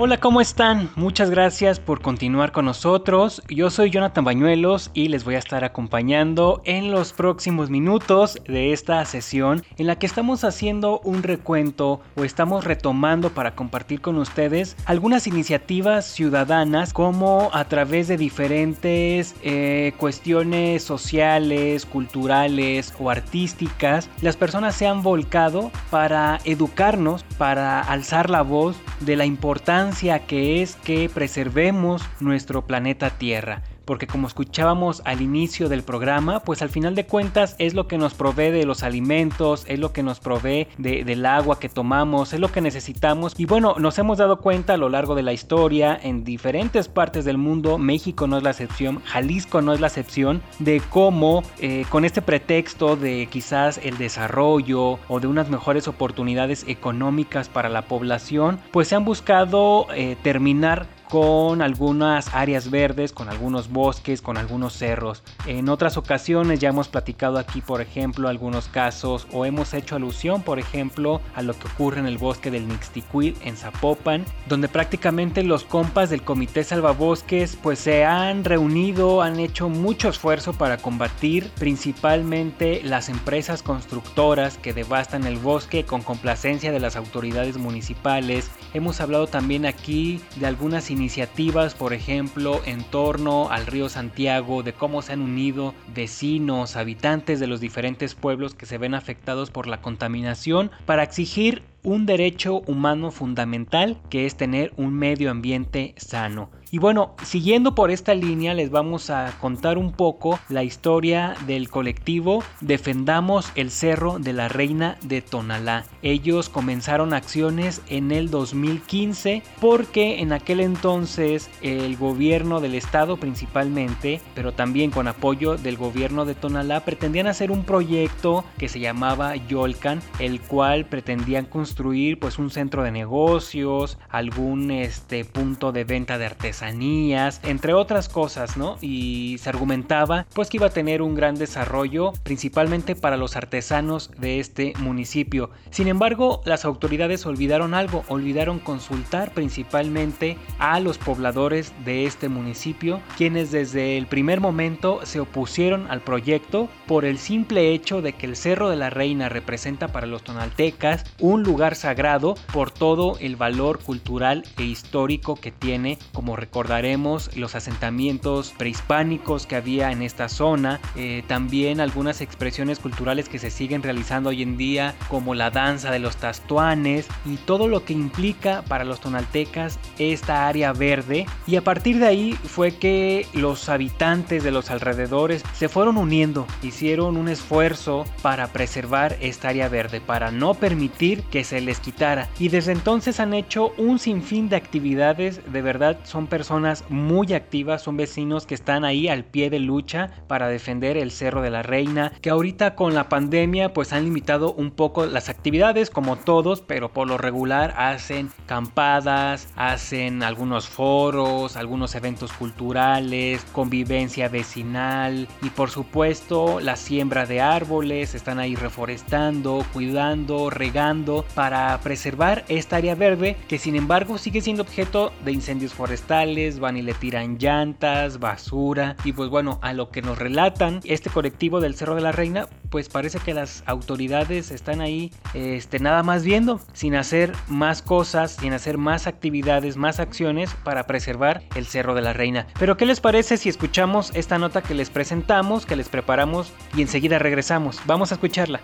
Hola, 0.00 0.20
¿cómo 0.20 0.40
están? 0.40 0.90
Muchas 0.94 1.28
gracias 1.28 1.80
por 1.80 2.00
continuar 2.00 2.52
con 2.52 2.66
nosotros. 2.66 3.42
Yo 3.48 3.68
soy 3.68 3.90
Jonathan 3.90 4.24
Bañuelos 4.24 4.92
y 4.94 5.08
les 5.08 5.24
voy 5.24 5.34
a 5.34 5.40
estar 5.40 5.64
acompañando 5.64 6.62
en 6.64 6.92
los 6.92 7.12
próximos 7.12 7.68
minutos 7.68 8.38
de 8.46 8.72
esta 8.72 9.04
sesión 9.06 9.64
en 9.76 9.88
la 9.88 9.96
que 9.96 10.06
estamos 10.06 10.44
haciendo 10.44 11.00
un 11.00 11.24
recuento 11.24 12.00
o 12.14 12.22
estamos 12.22 12.62
retomando 12.62 13.30
para 13.30 13.56
compartir 13.56 14.00
con 14.00 14.18
ustedes 14.18 14.76
algunas 14.84 15.26
iniciativas 15.26 16.04
ciudadanas 16.04 16.92
como 16.92 17.50
a 17.52 17.64
través 17.64 18.06
de 18.06 18.16
diferentes 18.16 19.34
eh, 19.42 19.94
cuestiones 19.96 20.84
sociales, 20.84 21.86
culturales 21.86 22.94
o 23.00 23.10
artísticas, 23.10 24.08
las 24.22 24.36
personas 24.36 24.76
se 24.76 24.86
han 24.86 25.02
volcado 25.02 25.72
para 25.90 26.38
educarnos, 26.44 27.24
para 27.36 27.80
alzar 27.80 28.30
la 28.30 28.42
voz 28.42 28.76
de 29.00 29.16
la 29.16 29.26
importancia 29.26 29.87
que 30.20 30.62
es 30.62 30.76
que 30.76 31.08
preservemos 31.08 32.02
nuestro 32.20 32.66
planeta 32.66 33.10
Tierra 33.10 33.62
porque 33.88 34.06
como 34.06 34.26
escuchábamos 34.26 35.00
al 35.06 35.22
inicio 35.22 35.70
del 35.70 35.82
programa, 35.82 36.40
pues 36.40 36.60
al 36.60 36.68
final 36.68 36.94
de 36.94 37.06
cuentas 37.06 37.56
es 37.58 37.72
lo 37.72 37.88
que 37.88 37.96
nos 37.96 38.12
provee 38.12 38.50
de 38.50 38.66
los 38.66 38.82
alimentos, 38.82 39.64
es 39.66 39.78
lo 39.78 39.94
que 39.94 40.02
nos 40.02 40.20
provee 40.20 40.68
del 40.76 41.24
agua 41.24 41.58
que 41.58 41.70
tomamos, 41.70 42.34
es 42.34 42.38
lo 42.38 42.52
que 42.52 42.60
necesitamos. 42.60 43.32
Y 43.38 43.46
bueno, 43.46 43.76
nos 43.78 43.98
hemos 43.98 44.18
dado 44.18 44.40
cuenta 44.40 44.74
a 44.74 44.76
lo 44.76 44.90
largo 44.90 45.14
de 45.14 45.22
la 45.22 45.32
historia, 45.32 45.98
en 46.02 46.22
diferentes 46.22 46.86
partes 46.86 47.24
del 47.24 47.38
mundo, 47.38 47.78
México 47.78 48.26
no 48.26 48.36
es 48.36 48.42
la 48.42 48.50
excepción, 48.50 49.00
Jalisco 49.06 49.62
no 49.62 49.72
es 49.72 49.80
la 49.80 49.86
excepción, 49.86 50.42
de 50.58 50.82
cómo 50.90 51.42
eh, 51.58 51.86
con 51.88 52.04
este 52.04 52.20
pretexto 52.20 52.94
de 52.94 53.26
quizás 53.30 53.80
el 53.82 53.96
desarrollo 53.96 54.98
o 55.08 55.18
de 55.18 55.28
unas 55.28 55.48
mejores 55.48 55.88
oportunidades 55.88 56.66
económicas 56.68 57.48
para 57.48 57.70
la 57.70 57.86
población, 57.86 58.60
pues 58.70 58.88
se 58.88 58.96
han 58.96 59.06
buscado 59.06 59.86
eh, 59.94 60.18
terminar 60.22 60.97
con 61.08 61.62
algunas 61.62 62.34
áreas 62.34 62.70
verdes, 62.70 63.12
con 63.12 63.28
algunos 63.28 63.70
bosques, 63.70 64.22
con 64.22 64.36
algunos 64.36 64.74
cerros. 64.74 65.22
En 65.46 65.68
otras 65.68 65.96
ocasiones 65.96 66.60
ya 66.60 66.68
hemos 66.68 66.88
platicado 66.88 67.38
aquí, 67.38 67.60
por 67.60 67.80
ejemplo, 67.80 68.28
algunos 68.28 68.68
casos 68.68 69.26
o 69.32 69.44
hemos 69.44 69.74
hecho 69.74 69.96
alusión, 69.96 70.42
por 70.42 70.58
ejemplo, 70.58 71.20
a 71.34 71.42
lo 71.42 71.58
que 71.58 71.66
ocurre 71.68 72.00
en 72.00 72.06
el 72.06 72.18
bosque 72.18 72.50
del 72.50 72.68
Nixtiquil 72.68 73.36
en 73.42 73.56
Zapopan, 73.56 74.24
donde 74.48 74.68
prácticamente 74.68 75.42
los 75.42 75.64
compas 75.64 76.10
del 76.10 76.22
Comité 76.22 76.64
Salvabosques 76.64 77.56
pues 77.62 77.78
se 77.78 78.04
han 78.04 78.44
reunido, 78.44 79.22
han 79.22 79.40
hecho 79.40 79.68
mucho 79.68 80.08
esfuerzo 80.08 80.52
para 80.52 80.78
combatir 80.78 81.50
principalmente 81.58 82.82
las 82.84 83.08
empresas 83.08 83.62
constructoras 83.62 84.58
que 84.58 84.72
devastan 84.72 85.24
el 85.24 85.38
bosque 85.38 85.84
con 85.84 86.02
complacencia 86.02 86.72
de 86.72 86.80
las 86.80 86.96
autoridades 86.96 87.56
municipales. 87.56 88.50
Hemos 88.74 89.00
hablado 89.00 89.26
también 89.26 89.66
aquí 89.66 90.20
de 90.36 90.46
algunas 90.46 90.90
iniciativas, 90.98 91.74
por 91.74 91.92
ejemplo, 91.92 92.60
en 92.66 92.82
torno 92.82 93.50
al 93.50 93.66
río 93.66 93.88
Santiago, 93.88 94.64
de 94.64 94.72
cómo 94.72 95.00
se 95.00 95.12
han 95.12 95.22
unido 95.22 95.72
vecinos, 95.94 96.74
habitantes 96.74 97.38
de 97.38 97.46
los 97.46 97.60
diferentes 97.60 98.16
pueblos 98.16 98.54
que 98.54 98.66
se 98.66 98.78
ven 98.78 98.94
afectados 98.94 99.50
por 99.50 99.68
la 99.68 99.80
contaminación 99.80 100.72
para 100.86 101.04
exigir 101.04 101.62
un 101.82 102.06
derecho 102.06 102.62
humano 102.66 103.10
fundamental 103.10 103.98
que 104.10 104.26
es 104.26 104.36
tener 104.36 104.72
un 104.76 104.94
medio 104.94 105.30
ambiente 105.30 105.94
sano. 105.96 106.50
Y 106.70 106.78
bueno, 106.78 107.14
siguiendo 107.22 107.74
por 107.74 107.90
esta 107.90 108.12
línea 108.12 108.52
les 108.52 108.70
vamos 108.70 109.08
a 109.08 109.32
contar 109.40 109.78
un 109.78 109.92
poco 109.92 110.38
la 110.50 110.64
historia 110.64 111.34
del 111.46 111.70
colectivo 111.70 112.44
Defendamos 112.60 113.50
el 113.54 113.70
Cerro 113.70 114.18
de 114.18 114.34
la 114.34 114.48
Reina 114.48 114.98
de 115.02 115.22
Tonalá. 115.22 115.86
Ellos 116.02 116.50
comenzaron 116.50 117.14
acciones 117.14 117.80
en 117.88 118.12
el 118.12 118.30
2015 118.30 119.42
porque 119.62 120.20
en 120.20 120.34
aquel 120.34 120.60
entonces 120.60 121.48
el 121.62 121.96
gobierno 121.96 122.60
del 122.60 122.74
estado 122.74 123.16
principalmente, 123.16 124.20
pero 124.34 124.52
también 124.52 124.90
con 124.90 125.08
apoyo 125.08 125.56
del 125.56 125.78
gobierno 125.78 126.26
de 126.26 126.34
Tonalá, 126.34 126.80
pretendían 126.84 127.28
hacer 127.28 127.50
un 127.50 127.64
proyecto 127.64 128.44
que 128.58 128.68
se 128.68 128.80
llamaba 128.80 129.36
Yolcan, 129.36 130.02
el 130.18 130.42
cual 130.42 130.84
pretendían 130.84 131.46
construir 131.46 131.67
construir 131.68 132.18
pues 132.18 132.38
un 132.38 132.48
centro 132.48 132.82
de 132.82 132.90
negocios, 132.90 133.98
algún 134.08 134.70
este 134.70 135.26
punto 135.26 135.70
de 135.70 135.84
venta 135.84 136.16
de 136.16 136.24
artesanías, 136.24 137.42
entre 137.44 137.74
otras 137.74 138.08
cosas, 138.08 138.56
¿no? 138.56 138.78
Y 138.80 139.36
se 139.38 139.50
argumentaba 139.50 140.24
pues 140.32 140.48
que 140.48 140.56
iba 140.56 140.68
a 140.68 140.70
tener 140.70 141.02
un 141.02 141.14
gran 141.14 141.34
desarrollo 141.34 142.12
principalmente 142.22 142.96
para 142.96 143.18
los 143.18 143.36
artesanos 143.36 144.10
de 144.18 144.40
este 144.40 144.72
municipio. 144.78 145.50
Sin 145.70 145.88
embargo, 145.88 146.40
las 146.46 146.64
autoridades 146.64 147.26
olvidaron 147.26 147.74
algo, 147.74 148.02
olvidaron 148.08 148.60
consultar 148.60 149.34
principalmente 149.34 150.38
a 150.58 150.80
los 150.80 150.96
pobladores 150.96 151.74
de 151.84 152.06
este 152.06 152.30
municipio, 152.30 153.02
quienes 153.18 153.50
desde 153.50 153.98
el 153.98 154.06
primer 154.06 154.40
momento 154.40 155.00
se 155.02 155.20
opusieron 155.20 155.86
al 155.90 156.00
proyecto 156.00 156.70
por 156.86 157.04
el 157.04 157.18
simple 157.18 157.74
hecho 157.74 158.00
de 158.00 158.14
que 158.14 158.24
el 158.24 158.36
Cerro 158.36 158.70
de 158.70 158.76
la 158.76 158.88
Reina 158.88 159.28
representa 159.28 159.88
para 159.88 160.06
los 160.06 160.22
tonaltecas 160.22 161.04
un 161.18 161.42
lugar 161.42 161.57
sagrado 161.74 162.34
por 162.52 162.70
todo 162.70 163.16
el 163.20 163.36
valor 163.36 163.80
cultural 163.80 164.44
e 164.56 164.64
histórico 164.64 165.36
que 165.36 165.50
tiene, 165.50 165.98
como 166.12 166.36
recordaremos, 166.36 167.36
los 167.36 167.54
asentamientos 167.54 168.54
prehispánicos 168.56 169.46
que 169.46 169.56
había 169.56 169.90
en 169.90 170.02
esta 170.02 170.28
zona, 170.28 170.80
eh, 170.96 171.22
también 171.26 171.80
algunas 171.80 172.20
expresiones 172.20 172.78
culturales 172.78 173.28
que 173.28 173.38
se 173.38 173.50
siguen 173.50 173.82
realizando 173.82 174.30
hoy 174.30 174.42
en 174.42 174.56
día, 174.56 174.94
como 175.08 175.34
la 175.34 175.50
danza 175.50 175.90
de 175.90 175.98
los 175.98 176.16
tastuanes 176.16 177.06
y 177.24 177.36
todo 177.36 177.68
lo 177.68 177.84
que 177.84 177.92
implica 177.92 178.62
para 178.62 178.84
los 178.84 179.00
tonaltecas 179.00 179.78
esta 179.98 180.46
área 180.46 180.72
verde. 180.72 181.26
Y 181.46 181.56
a 181.56 181.64
partir 181.64 181.98
de 181.98 182.06
ahí 182.06 182.32
fue 182.32 182.76
que 182.76 183.26
los 183.32 183.68
habitantes 183.68 184.44
de 184.44 184.50
los 184.50 184.70
alrededores 184.70 185.42
se 185.54 185.68
fueron 185.68 185.96
uniendo, 185.96 186.46
hicieron 186.62 187.16
un 187.16 187.28
esfuerzo 187.28 188.04
para 188.22 188.48
preservar 188.48 189.16
esta 189.20 189.48
área 189.48 189.68
verde, 189.68 190.00
para 190.00 190.30
no 190.30 190.54
permitir 190.54 191.22
que 191.24 191.44
se 191.48 191.60
les 191.62 191.80
quitara. 191.80 192.28
Y 192.38 192.50
desde 192.50 192.72
entonces 192.72 193.20
han 193.20 193.32
hecho 193.32 193.72
un 193.78 193.98
sinfín 193.98 194.50
de 194.50 194.56
actividades, 194.56 195.40
de 195.50 195.62
verdad 195.62 195.98
son 196.04 196.26
personas 196.26 196.84
muy 196.90 197.32
activas, 197.32 197.82
son 197.82 197.96
vecinos 197.96 198.44
que 198.44 198.54
están 198.54 198.84
ahí 198.84 199.08
al 199.08 199.24
pie 199.24 199.48
de 199.48 199.58
lucha 199.58 200.10
para 200.26 200.48
defender 200.48 200.98
el 200.98 201.10
Cerro 201.10 201.40
de 201.40 201.50
la 201.50 201.62
Reina, 201.62 202.12
que 202.20 202.28
ahorita 202.28 202.74
con 202.74 202.94
la 202.94 203.08
pandemia 203.08 203.72
pues 203.72 203.94
han 203.94 204.04
limitado 204.04 204.52
un 204.52 204.70
poco 204.70 205.06
las 205.06 205.30
actividades 205.30 205.88
como 205.88 206.16
todos, 206.16 206.60
pero 206.60 206.92
por 206.92 207.08
lo 207.08 207.16
regular 207.16 207.72
hacen 207.78 208.30
campadas, 208.44 209.48
hacen 209.56 210.22
algunos 210.22 210.68
foros, 210.68 211.56
algunos 211.56 211.94
eventos 211.94 212.30
culturales, 212.32 213.46
convivencia 213.52 214.28
vecinal 214.28 215.28
y 215.40 215.48
por 215.48 215.70
supuesto 215.70 216.60
la 216.60 216.76
siembra 216.76 217.24
de 217.24 217.40
árboles, 217.40 218.14
están 218.14 218.38
ahí 218.38 218.54
reforestando, 218.54 219.64
cuidando, 219.72 220.50
regando 220.50 221.24
para 221.38 221.78
preservar 221.82 222.44
esta 222.48 222.78
área 222.78 222.96
verde 222.96 223.36
que 223.46 223.60
sin 223.60 223.76
embargo 223.76 224.18
sigue 224.18 224.40
siendo 224.40 224.64
objeto 224.64 225.12
de 225.24 225.30
incendios 225.30 225.72
forestales, 225.72 226.58
van 226.58 226.76
y 226.76 226.82
le 226.82 226.94
tiran 226.94 227.38
llantas, 227.38 228.18
basura 228.18 228.96
y 229.04 229.12
pues 229.12 229.30
bueno, 229.30 229.60
a 229.62 229.72
lo 229.72 229.90
que 229.90 230.02
nos 230.02 230.18
relatan 230.18 230.80
este 230.82 231.10
colectivo 231.10 231.60
del 231.60 231.76
Cerro 231.76 231.94
de 231.94 232.00
la 232.00 232.10
Reina, 232.10 232.48
pues 232.70 232.88
parece 232.88 233.20
que 233.20 233.34
las 233.34 233.62
autoridades 233.66 234.50
están 234.50 234.80
ahí 234.80 235.12
este, 235.32 235.78
nada 235.78 236.02
más 236.02 236.24
viendo, 236.24 236.60
sin 236.72 236.96
hacer 236.96 237.30
más 237.46 237.82
cosas, 237.82 238.32
sin 238.32 238.52
hacer 238.52 238.76
más 238.76 239.06
actividades, 239.06 239.76
más 239.76 240.00
acciones 240.00 240.52
para 240.64 240.88
preservar 240.88 241.44
el 241.54 241.66
Cerro 241.66 241.94
de 241.94 242.02
la 242.02 242.14
Reina. 242.14 242.48
Pero 242.58 242.76
¿qué 242.76 242.84
les 242.84 242.98
parece 242.98 243.36
si 243.36 243.48
escuchamos 243.48 244.10
esta 244.16 244.38
nota 244.38 244.60
que 244.60 244.74
les 244.74 244.90
presentamos, 244.90 245.66
que 245.66 245.76
les 245.76 245.88
preparamos 245.88 246.52
y 246.76 246.82
enseguida 246.82 247.20
regresamos? 247.20 247.80
Vamos 247.86 248.10
a 248.10 248.16
escucharla 248.16 248.58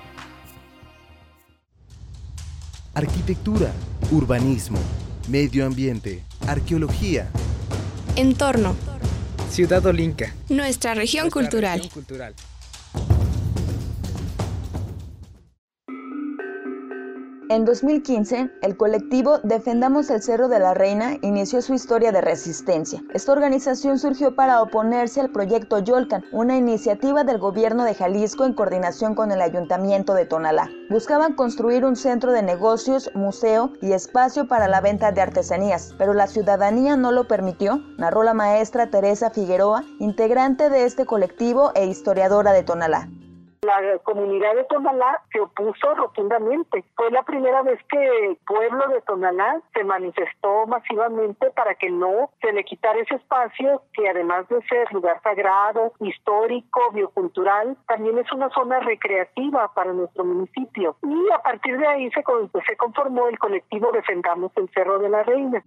arquitectura, 2.94 3.72
urbanismo, 4.12 4.78
medio 5.28 5.66
ambiente, 5.66 6.22
arqueología. 6.46 7.28
Entorno. 8.16 8.76
Ciudad 9.50 9.84
Olinca. 9.86 10.32
Nuestra 10.48 10.94
región 10.94 11.28
cultural. 11.30 11.78
Región 11.78 11.92
cultural. 11.92 12.34
En 17.50 17.66
2015, 17.66 18.50
el 18.62 18.76
colectivo 18.78 19.38
Defendamos 19.42 20.08
el 20.08 20.22
Cerro 20.22 20.48
de 20.48 20.58
la 20.58 20.72
Reina 20.72 21.18
inició 21.20 21.60
su 21.60 21.74
historia 21.74 22.10
de 22.10 22.22
resistencia. 22.22 23.02
Esta 23.12 23.32
organización 23.32 23.98
surgió 23.98 24.34
para 24.34 24.62
oponerse 24.62 25.20
al 25.20 25.30
proyecto 25.30 25.78
Yolcan, 25.78 26.24
una 26.32 26.56
iniciativa 26.56 27.22
del 27.22 27.36
gobierno 27.36 27.84
de 27.84 27.94
Jalisco 27.94 28.46
en 28.46 28.54
coordinación 28.54 29.14
con 29.14 29.30
el 29.30 29.42
ayuntamiento 29.42 30.14
de 30.14 30.24
Tonalá. 30.24 30.70
Buscaban 30.88 31.34
construir 31.34 31.84
un 31.84 31.96
centro 31.96 32.32
de 32.32 32.42
negocios, 32.42 33.10
museo 33.14 33.74
y 33.82 33.92
espacio 33.92 34.48
para 34.48 34.66
la 34.66 34.80
venta 34.80 35.12
de 35.12 35.20
artesanías, 35.20 35.94
pero 35.98 36.14
la 36.14 36.28
ciudadanía 36.28 36.96
no 36.96 37.12
lo 37.12 37.28
permitió, 37.28 37.82
narró 37.98 38.22
la 38.22 38.32
maestra 38.32 38.90
Teresa 38.90 39.28
Figueroa, 39.28 39.84
integrante 39.98 40.70
de 40.70 40.84
este 40.84 41.04
colectivo 41.04 41.72
e 41.74 41.86
historiadora 41.86 42.52
de 42.52 42.62
Tonalá. 42.62 43.10
La 43.64 43.98
comunidad 44.02 44.54
de 44.56 44.64
Tonalá 44.64 45.22
se 45.32 45.40
opuso 45.40 45.94
rotundamente. 45.94 46.84
Fue 46.96 47.10
la 47.10 47.22
primera 47.22 47.62
vez 47.62 47.80
que 47.88 48.26
el 48.26 48.36
pueblo 48.46 48.88
de 48.88 49.00
Tonalá 49.00 49.62
se 49.72 49.84
manifestó 49.84 50.66
masivamente 50.66 51.50
para 51.52 51.74
que 51.74 51.90
no 51.90 52.28
se 52.42 52.52
le 52.52 52.62
quitara 52.64 52.98
ese 52.98 53.14
espacio 53.14 53.80
que 53.94 54.06
además 54.06 54.46
de 54.50 54.60
ser 54.66 54.92
lugar 54.92 55.18
sagrado, 55.22 55.94
histórico, 56.00 56.90
biocultural, 56.92 57.78
también 57.86 58.18
es 58.18 58.30
una 58.32 58.50
zona 58.50 58.80
recreativa 58.80 59.72
para 59.72 59.94
nuestro 59.94 60.26
municipio. 60.26 60.96
Y 61.02 61.32
a 61.32 61.38
partir 61.38 61.78
de 61.78 61.86
ahí 61.86 62.10
se, 62.10 62.22
se 62.66 62.76
conformó 62.76 63.28
el 63.28 63.38
colectivo 63.38 63.92
Defendamos 63.92 64.52
el 64.56 64.68
Cerro 64.74 64.98
de 64.98 65.08
la 65.08 65.22
Reina. 65.22 65.64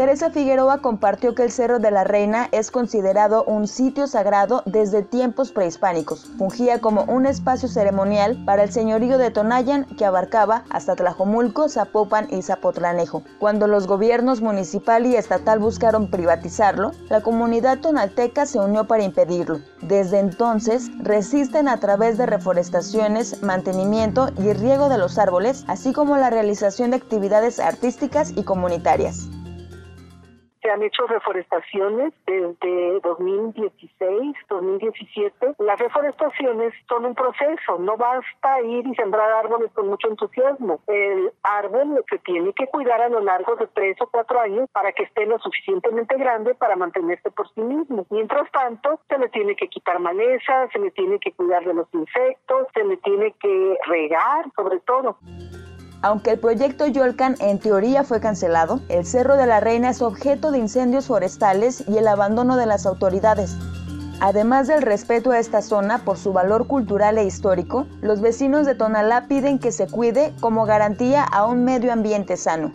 Teresa 0.00 0.30
Figueroa 0.30 0.78
compartió 0.78 1.34
que 1.34 1.42
el 1.42 1.52
Cerro 1.52 1.78
de 1.78 1.90
la 1.90 2.04
Reina 2.04 2.48
es 2.52 2.70
considerado 2.70 3.44
un 3.44 3.68
sitio 3.68 4.06
sagrado 4.06 4.62
desde 4.64 5.02
tiempos 5.02 5.52
prehispánicos. 5.52 6.24
Fungía 6.38 6.80
como 6.80 7.02
un 7.02 7.26
espacio 7.26 7.68
ceremonial 7.68 8.42
para 8.46 8.62
el 8.62 8.72
señorío 8.72 9.18
de 9.18 9.30
Tonayan 9.30 9.84
que 9.98 10.06
abarcaba 10.06 10.64
hasta 10.70 10.96
Tlajomulco, 10.96 11.68
Zapopan 11.68 12.28
y 12.30 12.40
Zapotlanejo. 12.40 13.24
Cuando 13.38 13.66
los 13.66 13.86
gobiernos 13.86 14.40
municipal 14.40 15.04
y 15.04 15.16
estatal 15.16 15.58
buscaron 15.58 16.10
privatizarlo, 16.10 16.92
la 17.10 17.20
comunidad 17.20 17.80
tonalteca 17.80 18.46
se 18.46 18.58
unió 18.58 18.86
para 18.86 19.02
impedirlo. 19.02 19.60
Desde 19.82 20.18
entonces 20.18 20.88
resisten 21.02 21.68
a 21.68 21.76
través 21.76 22.16
de 22.16 22.24
reforestaciones, 22.24 23.42
mantenimiento 23.42 24.30
y 24.38 24.54
riego 24.54 24.88
de 24.88 24.96
los 24.96 25.18
árboles, 25.18 25.62
así 25.66 25.92
como 25.92 26.16
la 26.16 26.30
realización 26.30 26.88
de 26.88 26.96
actividades 26.96 27.60
artísticas 27.60 28.32
y 28.34 28.44
comunitarias 28.44 29.28
se 30.62 30.70
han 30.70 30.82
hecho 30.82 31.06
reforestaciones 31.06 32.12
desde 32.26 33.00
2016, 33.00 34.36
2017. 34.48 35.54
Las 35.58 35.78
reforestaciones 35.78 36.74
son 36.88 37.06
un 37.06 37.14
proceso, 37.14 37.78
no 37.78 37.96
basta 37.96 38.60
ir 38.62 38.86
y 38.86 38.94
sembrar 38.94 39.30
árboles 39.32 39.70
con 39.72 39.88
mucho 39.88 40.08
entusiasmo. 40.08 40.80
El 40.86 41.32
árbol 41.42 42.04
se 42.08 42.18
tiene 42.18 42.52
que 42.52 42.66
cuidar 42.66 43.00
a 43.00 43.08
lo 43.08 43.20
largo 43.20 43.56
de 43.56 43.66
tres 43.68 43.96
o 44.00 44.06
cuatro 44.06 44.40
años 44.40 44.68
para 44.72 44.92
que 44.92 45.04
esté 45.04 45.26
lo 45.26 45.38
suficientemente 45.38 46.16
grande 46.16 46.54
para 46.54 46.76
mantenerse 46.76 47.30
por 47.30 47.48
sí 47.54 47.60
mismo. 47.60 48.06
Mientras 48.10 48.50
tanto, 48.52 49.00
se 49.08 49.18
le 49.18 49.28
tiene 49.28 49.56
que 49.56 49.68
quitar 49.68 49.98
maleza, 49.98 50.68
se 50.72 50.78
le 50.78 50.90
tiene 50.90 51.18
que 51.18 51.32
cuidar 51.32 51.64
de 51.64 51.74
los 51.74 51.88
insectos, 51.92 52.66
se 52.74 52.84
le 52.84 52.96
tiene 52.98 53.34
que 53.40 53.76
regar, 53.86 54.46
sobre 54.56 54.80
todo. 54.80 55.18
Aunque 56.02 56.30
el 56.30 56.38
proyecto 56.38 56.86
Yolcan 56.86 57.36
en 57.40 57.58
teoría 57.58 58.04
fue 58.04 58.20
cancelado, 58.20 58.80
el 58.88 59.04
Cerro 59.04 59.36
de 59.36 59.46
la 59.46 59.60
Reina 59.60 59.90
es 59.90 60.00
objeto 60.00 60.50
de 60.50 60.58
incendios 60.58 61.06
forestales 61.06 61.84
y 61.86 61.98
el 61.98 62.08
abandono 62.08 62.56
de 62.56 62.66
las 62.66 62.86
autoridades. 62.86 63.56
Además 64.20 64.66
del 64.66 64.82
respeto 64.82 65.30
a 65.30 65.38
esta 65.38 65.62
zona 65.62 66.04
por 66.04 66.16
su 66.16 66.32
valor 66.32 66.66
cultural 66.66 67.18
e 67.18 67.24
histórico, 67.24 67.86
los 68.00 68.20
vecinos 68.20 68.66
de 68.66 68.74
Tonalá 68.74 69.26
piden 69.28 69.58
que 69.58 69.72
se 69.72 69.86
cuide 69.86 70.32
como 70.40 70.64
garantía 70.64 71.22
a 71.22 71.46
un 71.46 71.64
medio 71.64 71.92
ambiente 71.92 72.36
sano 72.36 72.72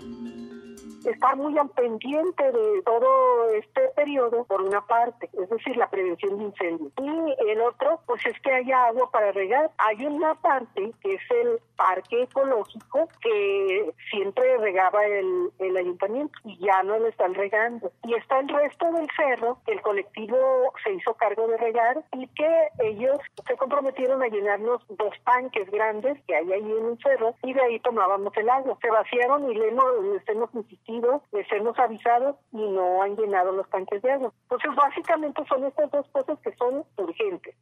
estar 1.10 1.36
muy 1.36 1.58
al 1.58 1.70
pendiente 1.70 2.52
de 2.52 2.82
todo 2.84 3.50
este 3.50 3.82
periodo, 3.96 4.44
por 4.46 4.62
una 4.62 4.82
parte, 4.86 5.30
es 5.34 5.50
decir, 5.50 5.78
la 5.78 5.89
prevención 5.89 6.38
de 6.38 6.46
incendios. 6.46 6.91
Y 7.02 7.50
el 7.50 7.62
otro, 7.62 8.00
pues 8.06 8.26
es 8.26 8.39
que 8.41 8.52
haya 8.52 8.86
agua 8.86 9.10
para 9.12 9.32
regar. 9.32 9.72
Hay 9.78 10.06
una 10.06 10.36
parte 10.36 10.91
que 11.02 11.13
es 11.13 11.32
el 11.32 11.60
parque 11.76 12.24
ecológico 12.24 13.08
que 13.22 13.94
siempre 14.10 14.58
regaba 14.58 15.06
el, 15.06 15.52
el 15.60 15.78
ayuntamiento 15.78 16.38
y 16.44 16.58
ya 16.58 16.84
no 16.84 16.98
lo 16.98 17.08
están 17.08 17.34
regando. 17.34 17.91
Y 18.04 18.13
está 18.15 18.39
el 18.39 18.50
resto 18.50 18.91
del 18.91 19.08
cerro 19.15 19.58
que 19.65 19.74
el 19.74 19.82
colectivo 19.82 20.74
se 20.84 20.94
hizo 20.94 21.13
cargo 21.15 21.48
de 21.48 21.58
regar 21.58 22.04
y 22.13 22.28
que 22.28 22.68
ellos 22.80 23.20
se 23.48 23.56
comprometieron 23.58 24.22
a 24.22 24.28
llenarnos 24.28 24.82
dos 24.89 25.13
tanques 25.24 25.70
grandes 25.70 26.22
que 26.28 26.36
hay 26.36 26.52
ahí 26.52 26.72
en 26.72 26.86
el 26.86 27.00
cerro 27.00 27.36
y 27.44 27.54
de 27.54 27.62
ahí 27.62 27.80
tomábamos 27.80 28.36
el 28.38 28.50
agua. 28.50 28.78
Se 28.82 28.89
vaciaron 28.89 29.52
y 29.52 29.56
le 29.56 29.70
hemos, 29.70 30.04
les 30.04 30.30
hemos 30.30 30.54
insistido, 30.54 30.94
les 31.31 31.51
hemos 31.51 31.77
avisado 31.79 32.38
y 32.51 32.58
no 32.58 33.01
han 33.01 33.15
llenado 33.15 33.51
los 33.51 33.69
tanques 33.69 34.01
de 34.01 34.12
agua. 34.12 34.31
Entonces 34.43 34.71
básicamente 34.75 35.43
son 35.47 35.65
estas 35.65 35.91
dos 35.91 36.05
cosas 36.12 36.39
que 36.39 36.55
son 36.55 36.84
urgentes. 36.97 37.55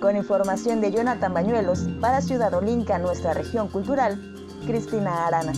Con 0.00 0.16
información 0.16 0.80
de 0.80 0.92
Jonathan 0.92 1.32
Bañuelos, 1.32 1.88
para 2.00 2.20
Ciudad 2.20 2.52
Olinca, 2.54 2.98
nuestra 2.98 3.32
región 3.34 3.68
cultural, 3.68 4.16
Cristina 4.66 5.26
Arana. 5.26 5.52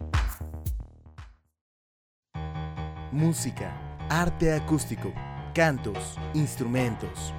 Música, 3.12 3.78
arte 4.08 4.54
acústico, 4.54 5.12
cantos, 5.54 6.16
instrumentos. 6.32 7.34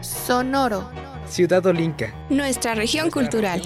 Sonoro. 0.00 0.90
Ciudad 1.26 1.66
Olinca. 1.66 2.14
Nuestra. 2.30 2.74
Región 2.74 3.10
cultural. 3.10 3.60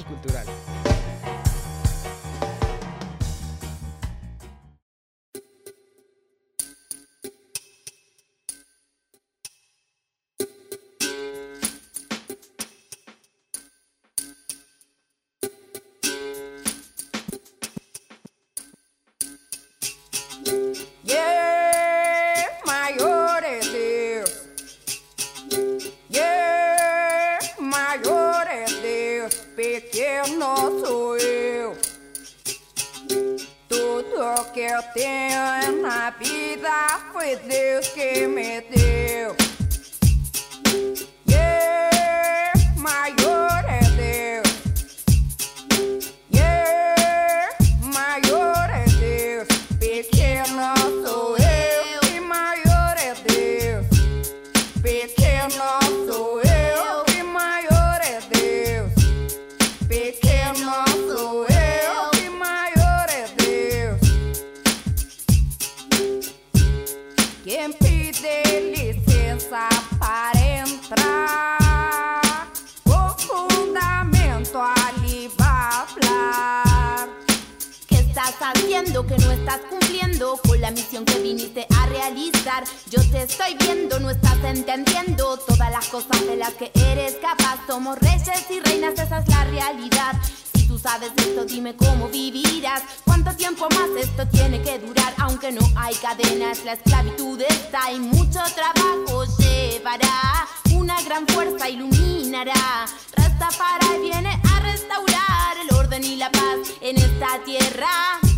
con 80.43 80.61
la 80.61 80.71
misión 80.71 81.05
que 81.05 81.19
viniste 81.21 81.67
a 81.77 81.87
realizar. 81.87 82.65
Yo 82.91 83.01
te 83.11 83.23
estoy 83.23 83.57
viendo, 83.59 83.99
no 84.01 84.11
estás 84.11 84.39
entendiendo 84.45 85.37
todas 85.39 85.71
las 85.71 85.87
cosas 85.89 86.27
de 86.27 86.37
las 86.37 86.55
que 86.55 86.71
eres 86.75 87.15
capaz. 87.17 87.59
Somos 87.67 87.99
reyes 87.99 88.45
y 88.51 88.61
reinas, 88.61 88.95
esa 88.95 89.19
es 89.19 89.29
la 89.29 89.45
realidad. 89.45 90.15
Si 90.55 90.67
tú 90.67 90.79
sabes 90.79 91.11
esto, 91.17 91.45
dime 91.45 91.77
cómo 91.77 92.09
vivirás. 92.09 92.83
¿Cuánto 93.05 93.35
tiempo 93.37 93.69
más 93.71 93.91
esto 93.99 94.27
tiene 94.29 94.63
que 94.63 94.79
durar? 94.79 95.15
Aunque 95.19 95.53
no 95.53 95.63
hay 95.77 95.95
cadenas, 95.97 96.65
la 96.65 96.75
esclavitud 96.75 97.41
está 97.41 97.93
y 97.93 97.99
mucho 97.99 98.41
trabajo 98.55 99.25
llevará. 99.39 100.47
Una 100.75 101.01
gran 101.03 101.27
fuerza 101.29 101.69
iluminará. 101.69 102.87
Rastafari 103.17 104.01
viene 104.01 104.31
a 104.31 104.61
restaurar 104.61 105.57
el 105.63 105.75
orden 105.75 106.05
y 106.05 106.17
la 106.17 106.31
paz 106.31 106.59
en 106.81 106.97
esta 106.97 107.43
tierra. 107.45 107.89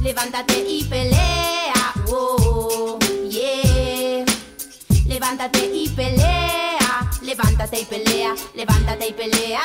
Levántate 0.02 0.64
y 0.68 0.84
pelea 0.84 1.77
oh, 2.10 2.98
yeah. 3.28 4.24
Levántate 5.06 5.70
y 5.72 5.88
pelea, 5.88 7.10
levántate 7.22 7.80
y 7.80 7.84
pelea, 7.84 8.34
levántate 8.54 9.08
y 9.08 9.12
pelea, 9.12 9.62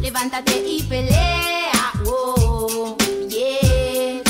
levántate 0.00 0.64
y 0.66 0.82
pelea, 0.82 1.92
oh, 2.06 2.96
yeah. 3.28 4.22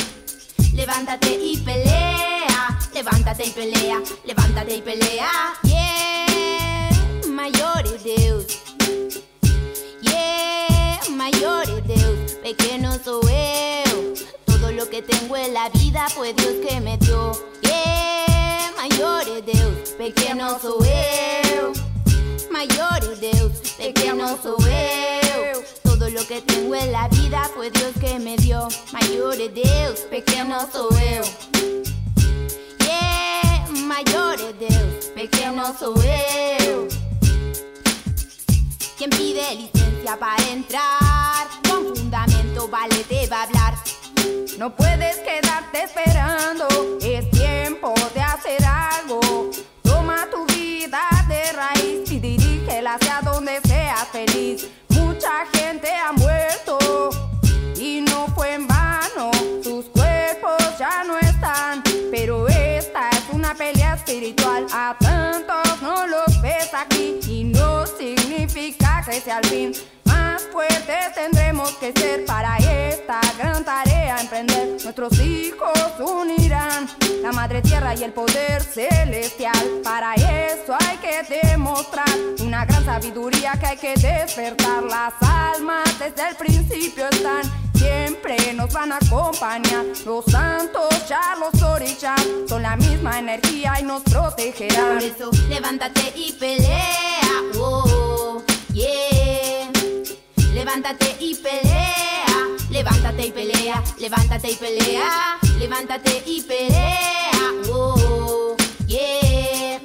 Levántate 0.75 1.39
y 1.43 1.57
pelea, 1.59 2.79
levántate 2.95 3.47
y 3.47 3.51
pelea, 3.51 4.03
levántate 4.25 4.77
y 4.77 4.83
pelea, 4.83 5.31
yeah. 5.63 6.91
Mayor 7.29 7.87
es 7.87 8.05
Dios, 8.05 8.47
yeah. 10.03 11.01
Mayor 11.11 11.65
es 11.71 11.87
Deus, 11.87 12.33
pequeño 12.43 12.93
soy 13.03 13.33
eu. 13.33 14.46
Todo 14.77 14.85
lo 14.85 14.91
que 14.91 15.01
tengo 15.01 15.35
en 15.39 15.55
la 15.55 15.71
vida 15.71 16.07
fue 16.11 16.35
Dios 16.35 16.53
que 16.69 16.79
me 16.83 16.99
dio. 16.99 17.33
Yeah, 17.63 18.73
maior 18.77 19.27
é 19.27 19.41
Deus, 19.41 19.93
pequeno 19.97 20.61
sou 20.61 20.85
eu. 20.85 21.73
Maior 22.51 23.03
é 23.03 23.17
Deus, 23.17 23.53
pequeno 23.79 24.37
sou 24.43 24.59
eu. 24.61 25.65
Todo 25.83 26.11
lo 26.11 26.27
que 26.27 26.43
tengo 26.43 26.75
en 26.75 26.93
la 26.93 27.09
vida 27.09 27.51
fue 27.55 27.71
Dios 27.71 27.93
que 27.99 28.19
me 28.19 28.37
dio. 28.37 28.69
Mayor 28.93 29.41
é 29.41 29.49
Deus, 29.49 30.01
pequeño 30.11 30.61
sou 30.71 30.91
eu. 30.99 31.25
Yeah, 32.83 33.67
maior 33.71 34.39
é 34.39 34.53
Deus, 34.53 35.07
pequeno 35.15 35.75
sou 35.79 35.95
eu. 36.03 36.87
Quien 38.99 39.09
pide 39.09 39.55
licencia 39.55 40.19
para 40.19 40.37
entrar, 40.51 41.49
con 41.67 41.97
fundamento 41.97 42.69
vale 42.69 43.03
te 43.05 43.27
va 43.27 43.41
a 43.41 43.43
hablar. 43.45 44.06
No 44.59 44.75
puedes 44.75 45.19
quedarte 45.19 45.85
esperando, 45.85 46.67
es 47.03 47.31
tiempo 47.31 47.95
de 48.15 48.21
hacer 48.21 48.65
algo. 48.65 49.51
Toma 49.83 50.27
tu 50.31 50.47
vida 50.47 51.03
de 51.29 51.53
raíz 51.53 52.11
y 52.11 52.19
dirígela 52.19 52.95
hacia 52.95 53.21
donde 53.21 53.61
seas 53.67 54.09
feliz. 54.09 54.69
Mucha 54.89 55.45
gente 55.53 55.89
ha 55.93 56.13
muerto 56.13 57.11
y 57.77 58.01
no 58.01 58.29
fue 58.35 58.55
en 58.55 58.67
vano. 58.67 59.31
Sus 59.63 59.85
cuerpos 59.87 60.57
ya 60.79 61.05
no 61.05 61.19
están, 61.19 61.83
pero 62.11 62.49
esta 62.49 63.11
es 63.11 63.25
una 63.33 63.55
pelea 63.55 63.95
espiritual. 63.95 64.67
A 64.73 64.97
tantos 64.99 65.83
no 65.83 66.07
los 66.07 66.41
ves 66.41 66.71
aquí 66.73 67.21
y 67.29 67.45
no 67.45 67.87
significa 67.87 69.03
que 69.05 69.21
sea 69.21 69.39
el 69.41 69.47
fin. 69.49 69.73
Más 70.05 70.43
fuertes 70.53 71.15
tendremos 71.15 71.71
que 71.77 71.93
ser 71.93 72.25
para 72.25 72.57
la 77.27 77.33
madre 77.33 77.61
tierra 77.61 77.93
y 77.93 78.05
el 78.05 78.13
poder 78.13 78.63
celestial. 78.63 79.81
Para 79.83 80.15
eso 80.15 80.77
hay 80.79 80.97
que 80.99 81.37
demostrar 81.37 82.09
una 82.39 82.65
gran 82.65 82.85
sabiduría 82.85 83.55
que 83.59 83.67
hay 83.67 83.77
que 83.77 83.95
despertar. 83.95 84.85
Las 84.85 85.13
almas 85.21 85.99
desde 85.99 86.29
el 86.29 86.37
principio 86.37 87.09
están 87.09 87.43
siempre 87.75 88.55
nos 88.55 88.73
van 88.73 88.93
a 88.93 88.99
acompañar. 88.99 89.85
Los 90.05 90.25
santos 90.27 91.09
ya 91.09 91.35
los 91.41 91.61
orichas 91.63 92.21
son 92.49 92.63
la 92.63 92.77
misma 92.77 93.19
energía 93.19 93.75
y 93.81 93.83
nos 93.83 94.03
protegerán. 94.05 94.95
Por 94.95 95.03
eso 95.03 95.31
levántate 95.49 96.13
y 96.15 96.33
pelea, 96.33 97.43
oh, 97.59 98.41
yeah. 98.73 99.69
Levántate 100.55 101.17
y 101.19 101.35
pelea. 101.35 102.26
Levántate 102.77 103.29
y 103.29 103.33
pelea, 103.33 103.83
levántate 103.99 104.51
y 104.51 104.55
pelea, 104.55 105.39
levántate 105.59 106.23
y 106.27 106.43
pelea. 106.43 107.31
Yeah. 108.87 109.81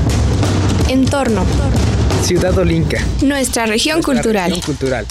Entorno. 0.88 1.44
Ciudad 2.24 2.58
Olinca. 2.58 3.04
Nuestra 3.22 3.66
región 3.66 3.98
Nuestra 3.98 4.14
cultural. 4.14 4.50
región 4.52 4.66
cultural. 4.66 5.06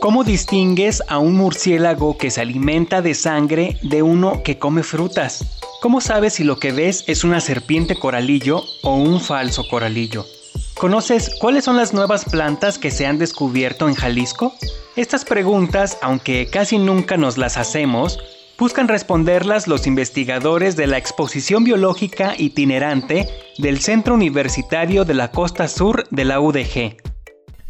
¿Cómo 0.00 0.22
distingues 0.22 1.02
a 1.08 1.18
un 1.18 1.34
murciélago 1.34 2.16
que 2.16 2.30
se 2.30 2.40
alimenta 2.40 3.02
de 3.02 3.14
sangre 3.14 3.78
de 3.82 4.02
uno 4.02 4.42
que 4.44 4.58
come 4.58 4.84
frutas? 4.84 5.44
¿Cómo 5.82 6.00
sabes 6.00 6.34
si 6.34 6.44
lo 6.44 6.60
que 6.60 6.70
ves 6.70 7.02
es 7.08 7.24
una 7.24 7.40
serpiente 7.40 7.96
coralillo 7.96 8.62
o 8.84 8.94
un 8.94 9.20
falso 9.20 9.64
coralillo? 9.68 10.24
¿Conoces 10.78 11.30
cuáles 11.40 11.64
son 11.64 11.78
las 11.78 11.94
nuevas 11.94 12.26
plantas 12.26 12.78
que 12.78 12.90
se 12.90 13.06
han 13.06 13.16
descubierto 13.16 13.88
en 13.88 13.94
Jalisco? 13.94 14.52
Estas 14.94 15.24
preguntas, 15.24 15.96
aunque 16.02 16.48
casi 16.52 16.76
nunca 16.76 17.16
nos 17.16 17.38
las 17.38 17.56
hacemos, 17.56 18.18
buscan 18.58 18.86
responderlas 18.86 19.68
los 19.68 19.86
investigadores 19.86 20.76
de 20.76 20.86
la 20.86 20.98
exposición 20.98 21.64
biológica 21.64 22.34
itinerante 22.36 23.26
del 23.56 23.78
Centro 23.78 24.12
Universitario 24.12 25.06
de 25.06 25.14
la 25.14 25.30
Costa 25.30 25.66
Sur 25.66 26.06
de 26.10 26.26
la 26.26 26.40
UDG. 26.40 26.98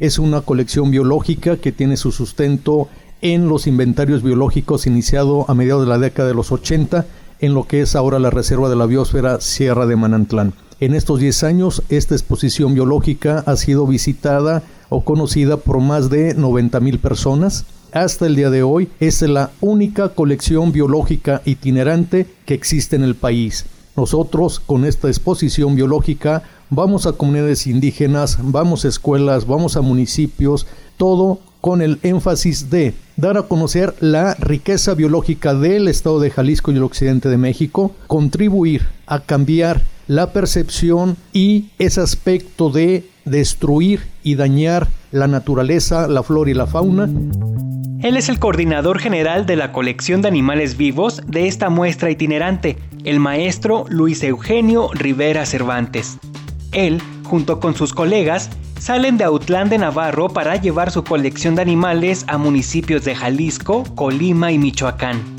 Es 0.01 0.19
una 0.19 0.41
colección 0.41 0.91
biológica 0.91 1.59
que 1.59 1.71
tiene 1.71 1.97
su 1.97 2.11
sustento 2.11 2.89
en 3.23 3.49
los 3.49 3.69
inventarios 3.69 4.25
biológicos 4.25 4.89
iniciado 4.89 5.49
a 5.49 5.55
mediados 5.55 5.85
de 5.85 5.91
la 5.91 5.99
década 5.99 6.27
de 6.27 6.35
los 6.35 6.51
80 6.51 7.07
en 7.39 7.55
lo 7.55 7.69
que 7.69 7.83
es 7.83 7.95
ahora 7.95 8.19
la 8.19 8.31
Reserva 8.31 8.69
de 8.69 8.75
la 8.75 8.87
Biosfera 8.87 9.41
Sierra 9.41 9.87
de 9.87 9.95
Manantlán. 9.95 10.55
En 10.79 10.95
estos 10.95 11.20
10 11.20 11.43
años, 11.45 11.83
esta 11.89 12.14
exposición 12.14 12.74
biológica 12.74 13.43
ha 13.47 13.57
sido 13.57 13.87
visitada 13.87 14.62
o 14.91 15.05
conocida 15.05 15.57
por 15.57 15.81
más 15.81 16.11
de 16.11 16.35
90 16.35 16.81
mil 16.81 16.99
personas. 16.99 17.64
Hasta 17.93 18.27
el 18.27 18.37
día 18.37 18.51
de 18.51 18.62
hoy 18.62 18.91
es 19.01 19.22
la 19.22 19.53
única 19.62 20.11
colección 20.11 20.72
biológica 20.72 21.41
itinerante 21.47 22.27
que 22.45 22.53
existe 22.53 22.95
en 22.95 23.05
el 23.05 23.14
país. 23.14 23.64
Nosotros 23.97 24.61
con 24.61 24.85
esta 24.85 25.09
exposición 25.09 25.77
biológica 25.77 26.43
vamos 26.68 27.07
a 27.07 27.12
comunidades 27.12 27.66
indígenas, 27.66 28.37
vamos 28.43 28.85
a 28.85 28.89
escuelas, 28.89 29.47
vamos 29.47 29.79
a 29.79 29.81
municipios, 29.81 30.66
todo 30.99 31.39
con 31.62 31.81
el 31.81 31.99
énfasis 32.03 32.68
de 32.68 32.93
dar 33.16 33.39
a 33.39 33.45
conocer 33.45 33.95
la 34.01 34.35
riqueza 34.35 34.93
biológica 34.93 35.55
del 35.55 35.89
estado 35.89 36.20
de 36.20 36.31
Jalisco 36.31 36.70
y 36.70 36.77
el 36.77 36.83
occidente 36.83 37.31
de 37.31 37.39
México, 37.39 37.93
contribuir 38.09 38.87
a 39.07 39.20
cambiar 39.20 39.96
la 40.07 40.33
percepción 40.33 41.17
y 41.33 41.67
ese 41.79 42.01
aspecto 42.01 42.71
de 42.71 43.09
destruir 43.25 44.07
y 44.23 44.37
dañar 44.37 44.89
la 45.11 45.27
naturaleza, 45.27 46.09
la 46.09 46.23
flora 46.23 46.51
y 46.51 46.55
la 46.55 46.67
fauna. 46.67 47.09
Él 48.03 48.17
es 48.17 48.29
el 48.29 48.39
coordinador 48.39 48.99
general 48.99 49.47
de 49.47 49.57
la 49.57 49.73
colección 49.73 50.23
de 50.23 50.29
animales 50.29 50.77
vivos 50.77 51.23
de 51.27 51.49
esta 51.49 51.71
muestra 51.71 52.11
itinerante, 52.11 52.79
el 53.05 53.21
maestro 53.21 53.85
Luis 53.89 54.23
Eugenio 54.23 54.91
Rivera 54.93 55.47
Cervantes. 55.47 56.19
Él, 56.73 57.01
junto 57.25 57.59
con 57.59 57.75
sus 57.75 57.95
colegas, 57.95 58.51
salen 58.79 59.17
de 59.17 59.25
Autlán 59.25 59.71
de 59.71 59.79
Navarro 59.79 60.29
para 60.29 60.57
llevar 60.57 60.91
su 60.91 61.05
colección 61.05 61.55
de 61.55 61.63
animales 61.63 62.25
a 62.29 62.39
municipios 62.39 63.05
de 63.05 63.15
Jalisco, 63.15 63.85
Colima 63.95 64.53
y 64.53 64.59
Michoacán. 64.59 65.36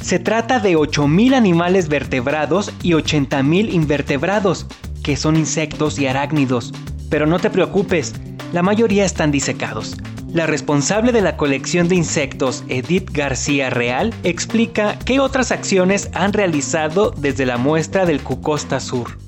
Se 0.00 0.18
trata 0.18 0.60
de 0.60 0.76
8.000 0.76 1.34
animales 1.34 1.88
vertebrados 1.88 2.72
y 2.82 2.92
80.000 2.92 3.72
invertebrados, 3.72 4.66
que 5.02 5.16
son 5.16 5.36
insectos 5.36 5.98
y 5.98 6.06
arácnidos. 6.06 6.72
Pero 7.10 7.26
no 7.26 7.38
te 7.38 7.50
preocupes, 7.50 8.14
la 8.52 8.62
mayoría 8.62 9.04
están 9.04 9.30
disecados. 9.30 9.96
La 10.32 10.46
responsable 10.46 11.10
de 11.12 11.22
la 11.22 11.36
colección 11.36 11.88
de 11.88 11.94
insectos, 11.94 12.62
Edith 12.68 13.10
García 13.12 13.70
Real, 13.70 14.12
explica 14.24 14.98
qué 14.98 15.20
otras 15.20 15.52
acciones 15.52 16.10
han 16.12 16.32
realizado 16.32 17.10
desde 17.10 17.46
la 17.46 17.56
muestra 17.56 18.04
del 18.04 18.22
Cucosta 18.22 18.78
Sur. 18.78 19.18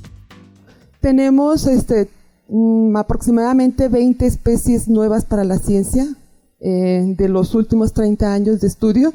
Tenemos 1.01 1.67
este, 1.67 2.11
mm, 2.49 2.97
aproximadamente 2.97 3.89
20 3.89 4.27
especies 4.27 4.89
nuevas 4.89 5.25
para 5.25 5.45
la 5.45 5.59
ciencia 5.59 6.07
eh, 6.61 7.15
de 7.17 7.29
los 7.31 7.55
últimos 7.55 7.95
30 7.95 8.35
años 8.35 8.61
de 8.61 8.67
estudio 8.69 9.15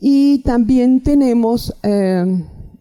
Y 0.00 0.38
también 0.44 1.02
tenemos 1.02 1.74
eh, 1.82 2.24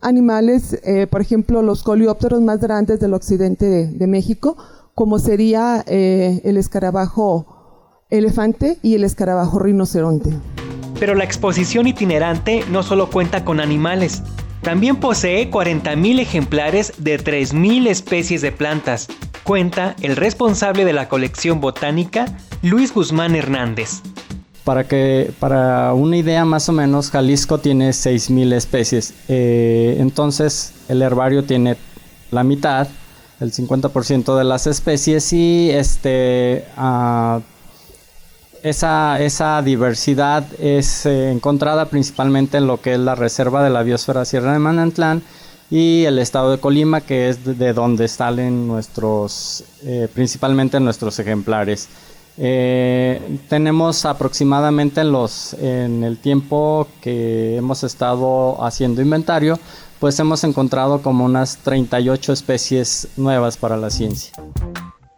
animales, 0.01 0.79
eh, 0.83 1.05
por 1.07 1.19
ejemplo, 1.19 1.61
los 1.61 1.83
coleópteros 1.83 2.41
más 2.41 2.59
grandes 2.59 3.01
del 3.01 3.13
occidente 3.13 3.87
de, 3.87 4.07
México, 4.07 4.55
como 4.95 5.19
sería 5.19 5.83
eh, 5.85 6.41
el 6.45 6.55
escarabajo 6.55 8.05
elefante 8.09 8.77
y 8.81 8.95
el 8.95 9.03
escarabajo 9.03 9.59
rinoceronte. 9.59 10.31
Pero 10.97 11.13
la 11.13 11.25
exposición 11.25 11.87
itinerante 11.87 12.63
no 12.71 12.83
solo 12.83 13.09
cuenta 13.09 13.43
con 13.43 13.59
animales, 13.59 14.23
también 14.61 14.97
posee 14.97 15.51
40.000 15.51 16.19
ejemplares 16.19 16.93
de 16.97 17.19
3.000 17.19 17.87
especies 17.87 18.41
de 18.41 18.51
plantas, 18.51 19.07
cuenta 19.43 19.95
el 20.01 20.15
responsable 20.15 20.85
de 20.85 20.93
la 20.93 21.09
colección 21.09 21.59
botánica, 21.59 22.37
Luis 22.61 22.93
Guzmán 22.93 23.35
Hernández. 23.35 24.01
Para, 24.63 24.87
que, 24.87 25.31
para 25.39 25.93
una 25.93 26.17
idea 26.17 26.45
más 26.45 26.69
o 26.69 26.73
menos, 26.73 27.09
Jalisco 27.09 27.57
tiene 27.57 27.89
6.000 27.89 28.53
especies. 28.53 29.13
Eh, 29.27 29.97
entonces 29.99 30.73
el 30.89 31.01
herbario 31.01 31.43
tiene 31.43 31.77
la 32.31 32.43
mitad, 32.43 32.87
el 33.39 33.51
50% 33.51 34.37
de 34.37 34.43
las 34.43 34.67
especies 34.67 35.31
y 35.33 35.69
este, 35.71 36.65
uh, 36.77 37.39
esa, 38.63 39.19
esa, 39.21 39.61
diversidad 39.61 40.45
es 40.59 41.05
eh, 41.05 41.31
encontrada 41.31 41.85
principalmente 41.85 42.57
en 42.57 42.67
lo 42.67 42.81
que 42.81 42.93
es 42.93 42.99
la 42.99 43.15
reserva 43.15 43.63
de 43.63 43.69
la 43.69 43.83
biosfera 43.83 44.25
Sierra 44.25 44.53
de 44.53 44.59
Manantlán 44.59 45.23
y 45.71 46.05
el 46.05 46.19
estado 46.19 46.51
de 46.51 46.57
Colima, 46.57 47.01
que 47.01 47.29
es 47.29 47.45
de 47.45 47.73
donde 47.73 48.07
salen 48.07 48.67
nuestros, 48.67 49.63
eh, 49.83 50.07
principalmente 50.13 50.79
nuestros 50.79 51.19
ejemplares. 51.19 51.87
Eh, 52.41 53.39
tenemos 53.49 54.05
aproximadamente 54.05 55.01
en, 55.01 55.11
los, 55.11 55.53
en 55.55 56.05
el 56.05 56.17
tiempo 56.17 56.87
que 57.01 57.57
hemos 57.57 57.83
estado 57.83 58.63
haciendo 58.63 59.01
inventario, 59.01 59.59
pues 59.99 60.17
hemos 60.19 60.45
encontrado 60.45 61.01
como 61.01 61.25
unas 61.25 61.57
38 61.57 62.31
especies 62.31 63.09
nuevas 63.17 63.57
para 63.57 63.75
la 63.75 63.89
ciencia. 63.89 64.31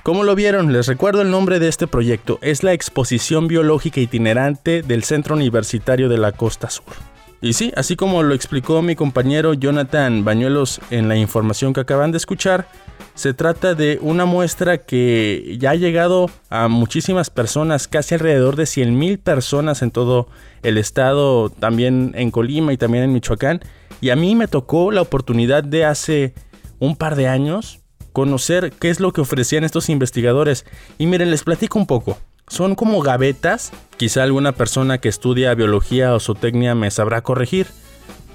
¿Cómo 0.03 0.23
lo 0.25 0.35
vieron? 0.35 0.73
Les 0.73 0.87
recuerdo 0.87 1.21
el 1.21 1.31
nombre 1.31 1.59
de 1.59 1.69
este 1.69 1.87
proyecto. 1.87 2.37
Es 2.41 2.61
la 2.61 2.73
Exposición 2.73 3.47
Biológica 3.47 4.01
Itinerante 4.01 4.81
del 4.81 5.05
Centro 5.05 5.35
Universitario 5.35 6.09
de 6.09 6.17
la 6.17 6.33
Costa 6.33 6.69
Sur. 6.69 7.12
Y 7.43 7.51
sí, 7.51 7.73
así 7.75 7.97
como 7.97 8.23
lo 8.23 8.33
explicó 8.33 8.81
mi 8.81 8.95
compañero 8.95 9.53
Jonathan 9.53 10.23
Bañuelos 10.23 10.79
en 10.91 11.09
la 11.09 11.17
información 11.17 11.73
que 11.73 11.81
acaban 11.81 12.13
de 12.13 12.17
escuchar, 12.17 12.69
se 13.15 13.33
trata 13.33 13.75
de 13.75 13.99
una 14.01 14.23
muestra 14.23 14.77
que 14.77 15.57
ya 15.59 15.71
ha 15.71 15.75
llegado 15.75 16.29
a 16.49 16.69
muchísimas 16.69 17.29
personas, 17.29 17.89
casi 17.89 18.15
alrededor 18.15 18.55
de 18.55 18.63
100.000 18.63 19.19
personas 19.19 19.81
en 19.81 19.91
todo 19.91 20.29
el 20.61 20.77
estado, 20.77 21.49
también 21.49 22.13
en 22.15 22.31
Colima 22.31 22.71
y 22.71 22.77
también 22.77 23.03
en 23.03 23.11
Michoacán. 23.11 23.59
Y 23.99 24.11
a 24.11 24.15
mí 24.15 24.35
me 24.35 24.47
tocó 24.47 24.93
la 24.93 25.01
oportunidad 25.01 25.65
de 25.65 25.83
hace 25.83 26.33
un 26.79 26.95
par 26.95 27.17
de 27.17 27.27
años 27.27 27.81
conocer 28.13 28.71
qué 28.71 28.89
es 28.89 29.01
lo 29.01 29.11
que 29.11 29.19
ofrecían 29.19 29.65
estos 29.65 29.89
investigadores. 29.89 30.65
Y 30.97 31.07
miren, 31.07 31.29
les 31.29 31.43
platico 31.43 31.77
un 31.77 31.87
poco. 31.87 32.17
Son 32.47 32.75
como 32.75 33.01
gavetas, 33.01 33.71
quizá 33.97 34.23
alguna 34.23 34.51
persona 34.51 34.97
que 34.97 35.09
estudia 35.09 35.55
biología 35.55 36.13
o 36.13 36.19
zootecnia 36.19 36.75
me 36.75 36.91
sabrá 36.91 37.21
corregir, 37.21 37.67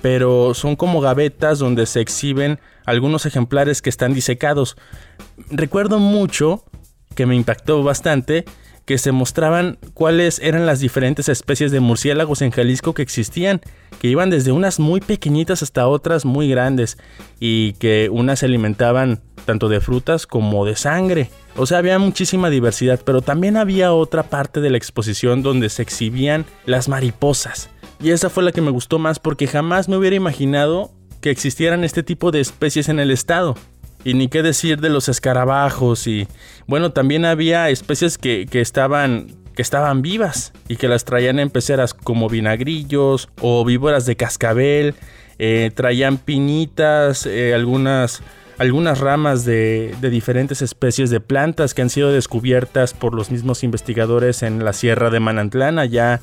pero 0.03 0.55
son 0.55 0.77
como 0.77 1.01
gavetas 1.01 1.59
donde 1.59 1.87
se 1.87 2.01
exhiben 2.01 2.59
algunos 2.87 3.27
ejemplares 3.27 3.83
que 3.83 3.91
están 3.91 4.15
disecados. 4.15 4.77
Recuerdo 5.51 5.99
mucho 5.99 6.65
que 7.15 7.27
me 7.27 7.37
impactó 7.37 7.83
bastante 7.83 8.45
que 8.89 8.97
se 8.97 9.13
mostraban 9.13 9.79
cuáles 9.93 10.39
eran 10.39 10.65
las 10.65 10.81
diferentes 10.81 11.29
especies 11.29 11.71
de 11.71 11.81
murciélagos 11.81 12.41
en 12.41 12.51
Jalisco 12.51 12.95
que 12.95 13.03
existían, 13.03 13.61
que 14.01 14.09
iban 14.09 14.31
desde 14.31 14.51
unas 14.51 14.81
muy 14.81 15.01
pequeñitas 15.01 15.63
hasta 15.63 15.87
otras 15.87 16.25
muy 16.25 16.49
grandes 16.49 16.97
y 17.39 17.75
que 17.75 18.09
unas 18.11 18.39
se 18.39 18.47
alimentaban 18.47 19.21
tanto 19.49 19.71
de 19.71 19.81
frutas 19.81 20.27
como 20.27 20.67
de 20.67 20.77
sangre. 20.77 21.31
O 21.57 21.65
sea, 21.65 21.79
había 21.79 21.99
muchísima 21.99 22.51
diversidad, 22.51 23.01
pero 23.03 23.23
también 23.23 23.57
había 23.57 23.95
otra 23.95 24.25
parte 24.25 24.61
de 24.61 24.69
la 24.69 24.77
exposición 24.77 25.43
donde 25.43 25.71
se 25.71 25.81
exhibían 25.81 26.45
las 26.67 26.91
mariposas. 26.91 27.71
Y 27.99 28.11
esa 28.11 28.29
fue 28.29 28.43
la 28.43 28.53
que 28.53 28.61
me 28.61 28.71
gustó 28.71 28.99
más 28.99 29.19
porque 29.19 29.47
jamás 29.47 29.89
me 29.89 29.97
hubiera 29.97 30.17
imaginado 30.17 30.91
que 31.23 31.31
existieran 31.31 31.83
este 31.83 32.03
tipo 32.03 32.31
de 32.31 32.41
especies 32.41 32.91
en 32.91 33.01
el 33.01 33.11
estado. 33.11 33.55
Y 34.05 34.13
ni 34.13 34.29
qué 34.29 34.43
decir 34.43 34.83
de 34.83 34.91
los 34.91 35.09
escarabajos 35.09 36.07
y 36.07 36.29
bueno, 36.67 36.93
también 36.93 37.25
había 37.25 37.71
especies 37.71 38.19
que, 38.19 38.47
estaban 38.53 39.29
que 39.57 39.63
estaban 39.63 40.03
vivas 40.03 40.53
y 40.69 40.77
que 40.77 40.89
las 40.89 41.07
traían 41.07 41.39
en 41.39 41.49
peceras 41.49 41.95
como 41.95 42.29
vinagrillos 42.29 43.31
o 43.41 43.65
víboras 43.65 44.05
de 44.05 44.15
cascabel, 44.15 44.95
eh, 45.39 45.71
traían 45.75 46.19
piñitas, 46.19 47.25
eh, 47.25 47.55
algunas, 47.55 48.23
algunas 48.59 48.99
ramas 48.99 49.45
de, 49.45 49.95
diferentes 50.01 50.63
especies 50.63 51.11
de 51.11 51.21
plantas 51.21 51.75
que 51.75 51.83
han 51.83 51.91
sido 51.91 52.11
descubiertas 52.11 52.93
por 52.93 53.15
los 53.15 53.31
mismos 53.31 53.63
investigadores 53.63 54.43
en 54.43 54.65
la 54.65 54.73
Sierra 54.73 55.11
de 55.11 55.21
Manantlán, 55.21 55.79
allá 55.79 56.21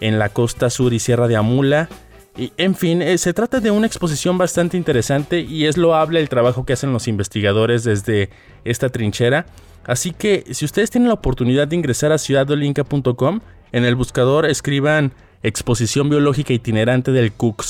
en 0.00 0.18
la 0.18 0.30
costa 0.30 0.70
sur 0.70 0.92
y 0.94 0.98
Sierra 0.98 1.28
de 1.28 1.36
Amula. 1.36 1.88
Y, 2.36 2.52
en 2.56 2.74
fin, 2.74 3.02
eh, 3.02 3.18
se 3.18 3.32
trata 3.34 3.60
de 3.60 3.70
una 3.70 3.86
exposición 3.86 4.38
bastante 4.38 4.76
interesante 4.76 5.40
y 5.40 5.66
es 5.66 5.76
loable 5.76 6.20
el 6.20 6.28
trabajo 6.28 6.64
que 6.64 6.72
hacen 6.72 6.92
los 6.92 7.06
investigadores 7.06 7.84
desde 7.84 8.30
esta 8.64 8.88
trinchera. 8.88 9.46
Así 9.84 10.12
que 10.12 10.44
si 10.50 10.64
ustedes 10.64 10.90
tienen 10.90 11.08
la 11.08 11.14
oportunidad 11.14 11.68
de 11.68 11.76
ingresar 11.76 12.10
a 12.12 12.18
ciudadolinca.com, 12.18 13.40
en 13.72 13.84
el 13.84 13.94
buscador 13.94 14.46
escriban 14.46 15.12
Exposición 15.42 16.08
Biológica 16.08 16.54
Itinerante 16.54 17.12
del 17.12 17.32
Cook 17.32 17.62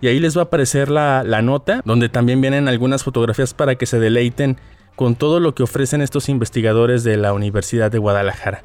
y 0.00 0.08
ahí 0.08 0.20
les 0.20 0.36
va 0.36 0.42
a 0.42 0.44
aparecer 0.44 0.90
la, 0.90 1.22
la 1.24 1.42
nota, 1.42 1.82
donde 1.84 2.08
también 2.08 2.40
vienen 2.40 2.68
algunas 2.68 3.02
fotografías 3.04 3.54
para 3.54 3.74
que 3.74 3.86
se 3.86 3.98
deleiten 3.98 4.56
con 4.96 5.14
todo 5.14 5.40
lo 5.40 5.54
que 5.54 5.62
ofrecen 5.62 6.00
estos 6.00 6.28
investigadores 6.28 7.04
de 7.04 7.16
la 7.16 7.32
Universidad 7.32 7.90
de 7.90 7.98
Guadalajara. 7.98 8.62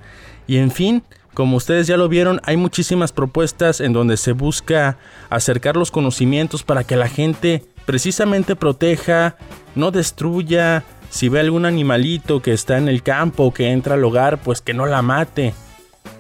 Y 0.48 0.58
en 0.58 0.72
fin, 0.72 1.04
como 1.34 1.58
ustedes 1.58 1.88
ya 1.88 1.98
lo 1.98 2.10
vieron, 2.10 2.42
hay 2.44 2.58
muchísimas 2.58 3.12
propuestas 3.12 3.82
en 3.82 3.94
donde 3.94 4.18
se 4.18 4.34
busca 4.34 4.98
acercar 5.30 5.78
los 5.78 5.92
conocimientos 5.92 6.64
para 6.64 6.84
que 6.84 6.96
la 6.96 7.08
gente 7.08 7.64
precisamente 7.86 8.56
proteja, 8.56 9.36
no 9.76 9.92
destruya, 9.92 10.84
si 11.10 11.30
ve 11.30 11.40
algún 11.40 11.66
animalito 11.66 12.42
que 12.42 12.54
está 12.54 12.78
en 12.78 12.88
el 12.88 13.04
campo 13.04 13.54
que 13.54 13.72
entra 13.72 13.96
al 13.96 14.04
hogar, 14.04 14.40
pues 14.40 14.62
que 14.62 14.74
no 14.74 14.86
la 14.86 15.02
mate, 15.02 15.54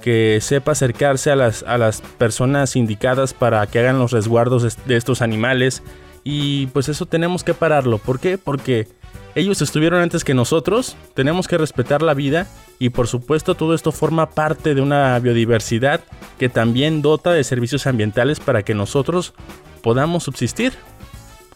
que 0.03 0.39
sepa 0.41 0.73
acercarse 0.73 1.31
a 1.31 1.37
las, 1.37 1.63
a 1.63 1.77
las 1.77 2.01
personas 2.01 2.75
indicadas 2.75 3.33
para 3.33 3.65
que 3.67 3.79
hagan 3.79 3.99
los 3.99 4.11
resguardos 4.11 4.77
de 4.85 4.97
estos 4.97 5.21
animales. 5.21 5.81
Y 6.25 6.67
pues 6.67 6.89
eso 6.89 7.05
tenemos 7.05 7.45
que 7.45 7.53
pararlo. 7.53 7.99
¿Por 7.99 8.19
qué? 8.19 8.37
Porque 8.37 8.89
ellos 9.33 9.61
estuvieron 9.61 10.01
antes 10.01 10.25
que 10.25 10.33
nosotros, 10.33 10.97
tenemos 11.13 11.47
que 11.47 11.57
respetar 11.57 12.01
la 12.01 12.13
vida 12.13 12.47
y 12.79 12.89
por 12.89 13.07
supuesto 13.07 13.55
todo 13.55 13.73
esto 13.73 13.93
forma 13.93 14.29
parte 14.29 14.75
de 14.75 14.81
una 14.81 15.17
biodiversidad 15.19 16.01
que 16.37 16.49
también 16.49 17.01
dota 17.01 17.31
de 17.31 17.45
servicios 17.45 17.87
ambientales 17.87 18.41
para 18.41 18.63
que 18.63 18.75
nosotros 18.75 19.33
podamos 19.81 20.23
subsistir. 20.23 20.73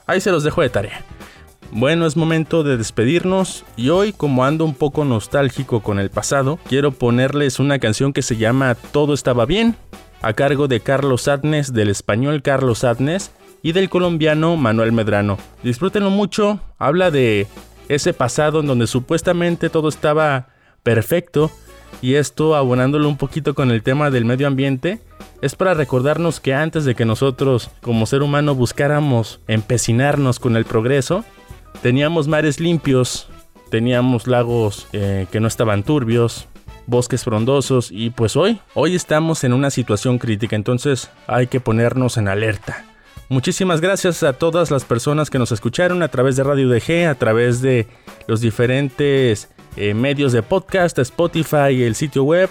Ahí 0.06 0.22
se 0.22 0.32
los 0.32 0.46
dejo 0.46 0.62
de 0.62 0.70
tarea. 0.70 1.04
Bueno, 1.72 2.06
es 2.06 2.16
momento 2.16 2.64
de 2.64 2.78
despedirnos 2.78 3.66
y 3.76 3.90
hoy 3.90 4.14
como 4.14 4.46
ando 4.46 4.64
un 4.64 4.74
poco 4.74 5.04
nostálgico 5.04 5.82
con 5.82 6.00
el 6.00 6.10
pasado, 6.10 6.60
quiero 6.68 6.92
ponerles 6.92 7.60
una 7.60 7.78
canción 7.78 8.14
que 8.14 8.22
se 8.22 8.38
llama 8.38 8.76
Todo 8.76 9.14
estaba 9.14 9.46
bien, 9.46 9.76
a 10.22 10.34
cargo 10.34 10.68
de 10.68 10.80
Carlos 10.80 11.28
Adnes, 11.28 11.74
del 11.74 11.90
español 11.90 12.42
Carlos 12.42 12.84
Adnes 12.84 13.32
y 13.62 13.74
del 13.74 13.90
colombiano 13.90 14.56
Manuel 14.56 14.94
Medrano. 14.94 15.38
Disfrútenlo 15.62 16.10
mucho, 16.10 16.62
habla 16.80 17.12
de 17.12 17.48
ese 17.90 18.14
pasado 18.14 18.62
en 18.62 18.68
donde 18.68 18.88
supuestamente 18.88 19.70
todo 19.70 19.90
estaba 19.90 20.48
perfecto 20.84 21.52
y 22.02 22.16
esto 22.16 22.56
abonándolo 22.56 23.10
un 23.10 23.18
poquito 23.18 23.56
con 23.56 23.72
el 23.72 23.84
tema 23.84 24.10
del 24.10 24.26
medio 24.26 24.48
ambiente, 24.48 25.02
es 25.42 25.56
para 25.56 25.74
recordarnos 25.74 26.40
que 26.40 26.54
antes 26.54 26.86
de 26.86 26.96
que 26.96 27.06
nosotros 27.06 27.70
como 27.82 28.06
ser 28.06 28.24
humano 28.24 28.56
buscáramos 28.56 29.40
empecinarnos 29.48 30.40
con 30.40 30.56
el 30.56 30.66
progreso, 30.66 31.24
teníamos 31.82 32.28
mares 32.28 32.60
limpios 32.60 33.30
teníamos 33.70 34.28
lagos 34.28 34.88
eh, 34.94 35.28
que 35.32 35.40
no 35.40 35.48
estaban 35.48 35.84
turbios, 35.84 36.48
bosques 36.86 37.24
frondosos 37.24 37.90
y 37.92 38.10
pues 38.10 38.36
hoy, 38.36 38.60
hoy 38.74 38.96
estamos 38.96 39.44
en 39.44 39.54
una 39.54 39.70
situación 39.70 40.18
crítica, 40.18 40.56
entonces 40.56 41.10
hay 41.28 41.48
que 41.48 41.60
ponernos 41.60 42.18
en 42.18 42.28
alerta. 42.28 42.86
Muchísimas 43.30 43.82
gracias 43.82 44.24
a 44.24 44.34
todas 44.34 44.72
las 44.72 44.86
personas 44.86 45.30
que 45.30 45.38
nos 45.38 45.52
escucharon 45.52 46.02
a 46.02 46.08
través 46.08 46.38
de 46.38 46.44
Radio 46.44 46.70
DG, 46.70 47.08
a 47.10 47.16
través 47.16 47.62
de 47.62 47.88
los 48.26 48.40
diferentes 48.40 49.50
eh, 49.76 49.94
medios 49.94 50.32
de 50.32 50.44
podcast, 50.44 50.98
Spotify 50.98 51.72
y 51.72 51.84
el 51.84 51.96
sitio 51.96 52.24
web. 52.24 52.50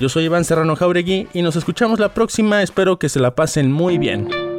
Yo 0.00 0.08
soy 0.08 0.24
Iván 0.24 0.44
Serrano 0.44 0.74
Jauregui 0.74 1.28
y 1.32 1.42
nos 1.42 1.54
escuchamos 1.54 2.00
la 2.00 2.12
próxima. 2.12 2.62
Espero 2.62 2.98
que 2.98 3.08
se 3.08 3.20
la 3.20 3.36
pasen 3.36 3.70
muy 3.70 3.98
bien. 3.98 4.55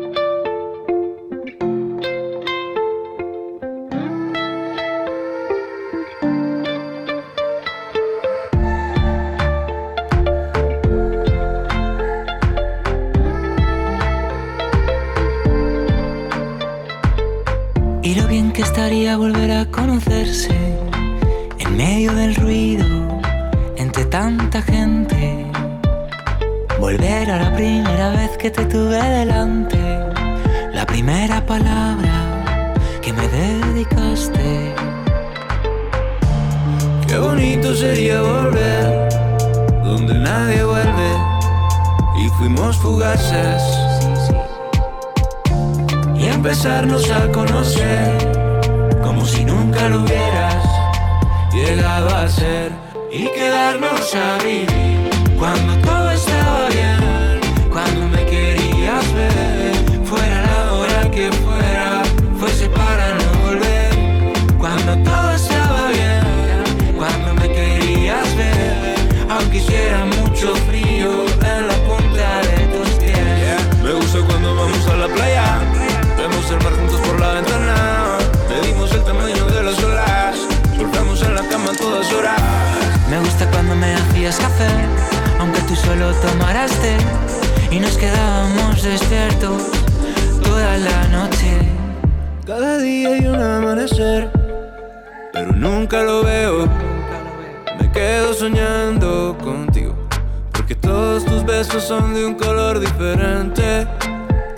Volver 19.17 19.51
a 19.51 19.65
conocerse 19.65 20.49
en 21.59 21.77
medio 21.77 22.11
del 22.13 22.35
ruido, 22.35 22.85
entre 23.75 24.03
tanta 24.05 24.63
gente. 24.63 25.45
Volver 26.79 27.29
a 27.29 27.37
la 27.37 27.55
primera 27.55 28.09
vez 28.09 28.35
que 28.39 28.49
te 28.49 28.65
tuve 28.65 28.99
delante, 29.01 29.77
la 30.73 30.87
primera 30.87 31.45
palabra 31.45 32.73
que 33.01 33.13
me 33.13 33.27
dedicaste. 33.27 34.73
Qué 37.07 37.17
bonito 37.19 37.75
sería 37.75 38.21
volver 38.21 39.09
donde 39.83 40.15
nadie 40.15 40.63
vuelve 40.63 41.11
y 42.25 42.29
fuimos 42.39 42.75
fugaces. 42.77 43.61
Y 46.15 46.25
empezarnos 46.25 47.11
a 47.11 47.31
conocer 47.31 48.36
si 49.27 49.43
nunca 49.43 49.89
lo 49.89 50.01
hubieras 50.01 50.63
llegado 51.51 52.15
a 52.15 52.27
ser 52.29 52.71
y 53.11 53.27
quedarnos 53.27 54.15
a 54.15 54.37
vivir. 54.43 55.09
Cuando 55.37 55.75
todo 55.85 56.06
solo 85.87 86.11
tomaras 86.15 86.71
té. 86.81 86.97
Y 87.71 87.79
nos 87.79 87.97
quedábamos 87.97 88.81
despiertos 88.83 89.61
toda 90.43 90.77
la 90.77 91.07
noche. 91.07 91.51
Cada 92.45 92.77
día 92.77 93.09
hay 93.09 93.25
un 93.27 93.41
amanecer, 93.41 94.29
pero 95.33 95.51
nunca 95.51 96.03
lo 96.03 96.23
veo. 96.23 96.67
Me 97.79 97.91
quedo 97.91 98.33
soñando 98.33 99.37
contigo, 99.43 99.93
porque 100.51 100.75
todos 100.75 101.25
tus 101.25 101.45
besos 101.45 101.83
son 101.83 102.13
de 102.13 102.25
un 102.25 102.35
color 102.35 102.79
diferente, 102.79 103.87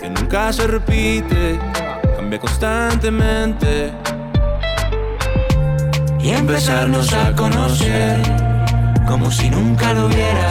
que 0.00 0.08
nunca 0.10 0.52
se 0.52 0.66
repite, 0.66 1.58
cambia 2.16 2.38
constantemente 2.38 3.92
y 6.20 6.30
empezarnos 6.30 7.12
a 7.12 7.32
conocer 7.34 8.20
como 9.08 9.30
si 9.30 9.50
nunca 9.50 9.92
lo 9.92 10.06
hubieras 10.06 10.49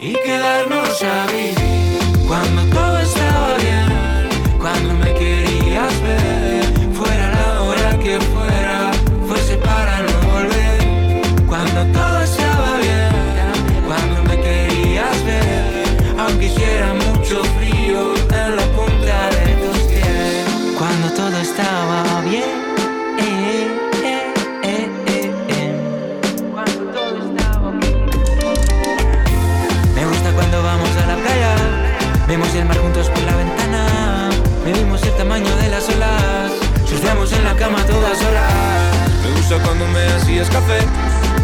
y 0.00 0.12
quedarnos 0.24 1.02
a 1.04 1.26
vivir. 1.26 2.26
Cuando 2.26 2.73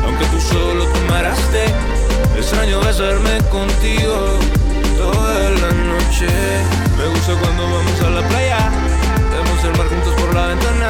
aunque 0.04 0.24
tú 0.26 0.40
solo 0.40 0.84
tomaras 0.86 1.38
té. 1.50 1.64
Extraño 2.38 2.80
besarme 2.80 3.38
contigo 3.50 4.38
toda 4.96 5.50
la 5.50 5.72
noche. 5.90 6.28
Me 6.96 7.06
gusta 7.08 7.32
cuando 7.34 7.62
vamos 7.64 8.02
a 8.06 8.10
la 8.10 8.28
playa. 8.28 8.70
Vemos 9.32 9.64
el 9.64 9.76
mar 9.76 9.88
juntos 9.88 10.14
por 10.14 10.34
la 10.34 10.46
ventana. 10.46 10.88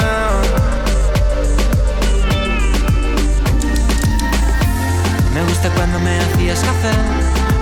Me 5.32 5.42
gusta 5.44 5.70
cuando 5.70 5.98
me 6.00 6.18
hacías 6.18 6.60
café, 6.60 6.92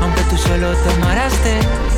aunque 0.03 0.23
tú 0.23 0.37
solo 0.39 0.75
tomaras 0.75 1.35
té. 1.45 1.98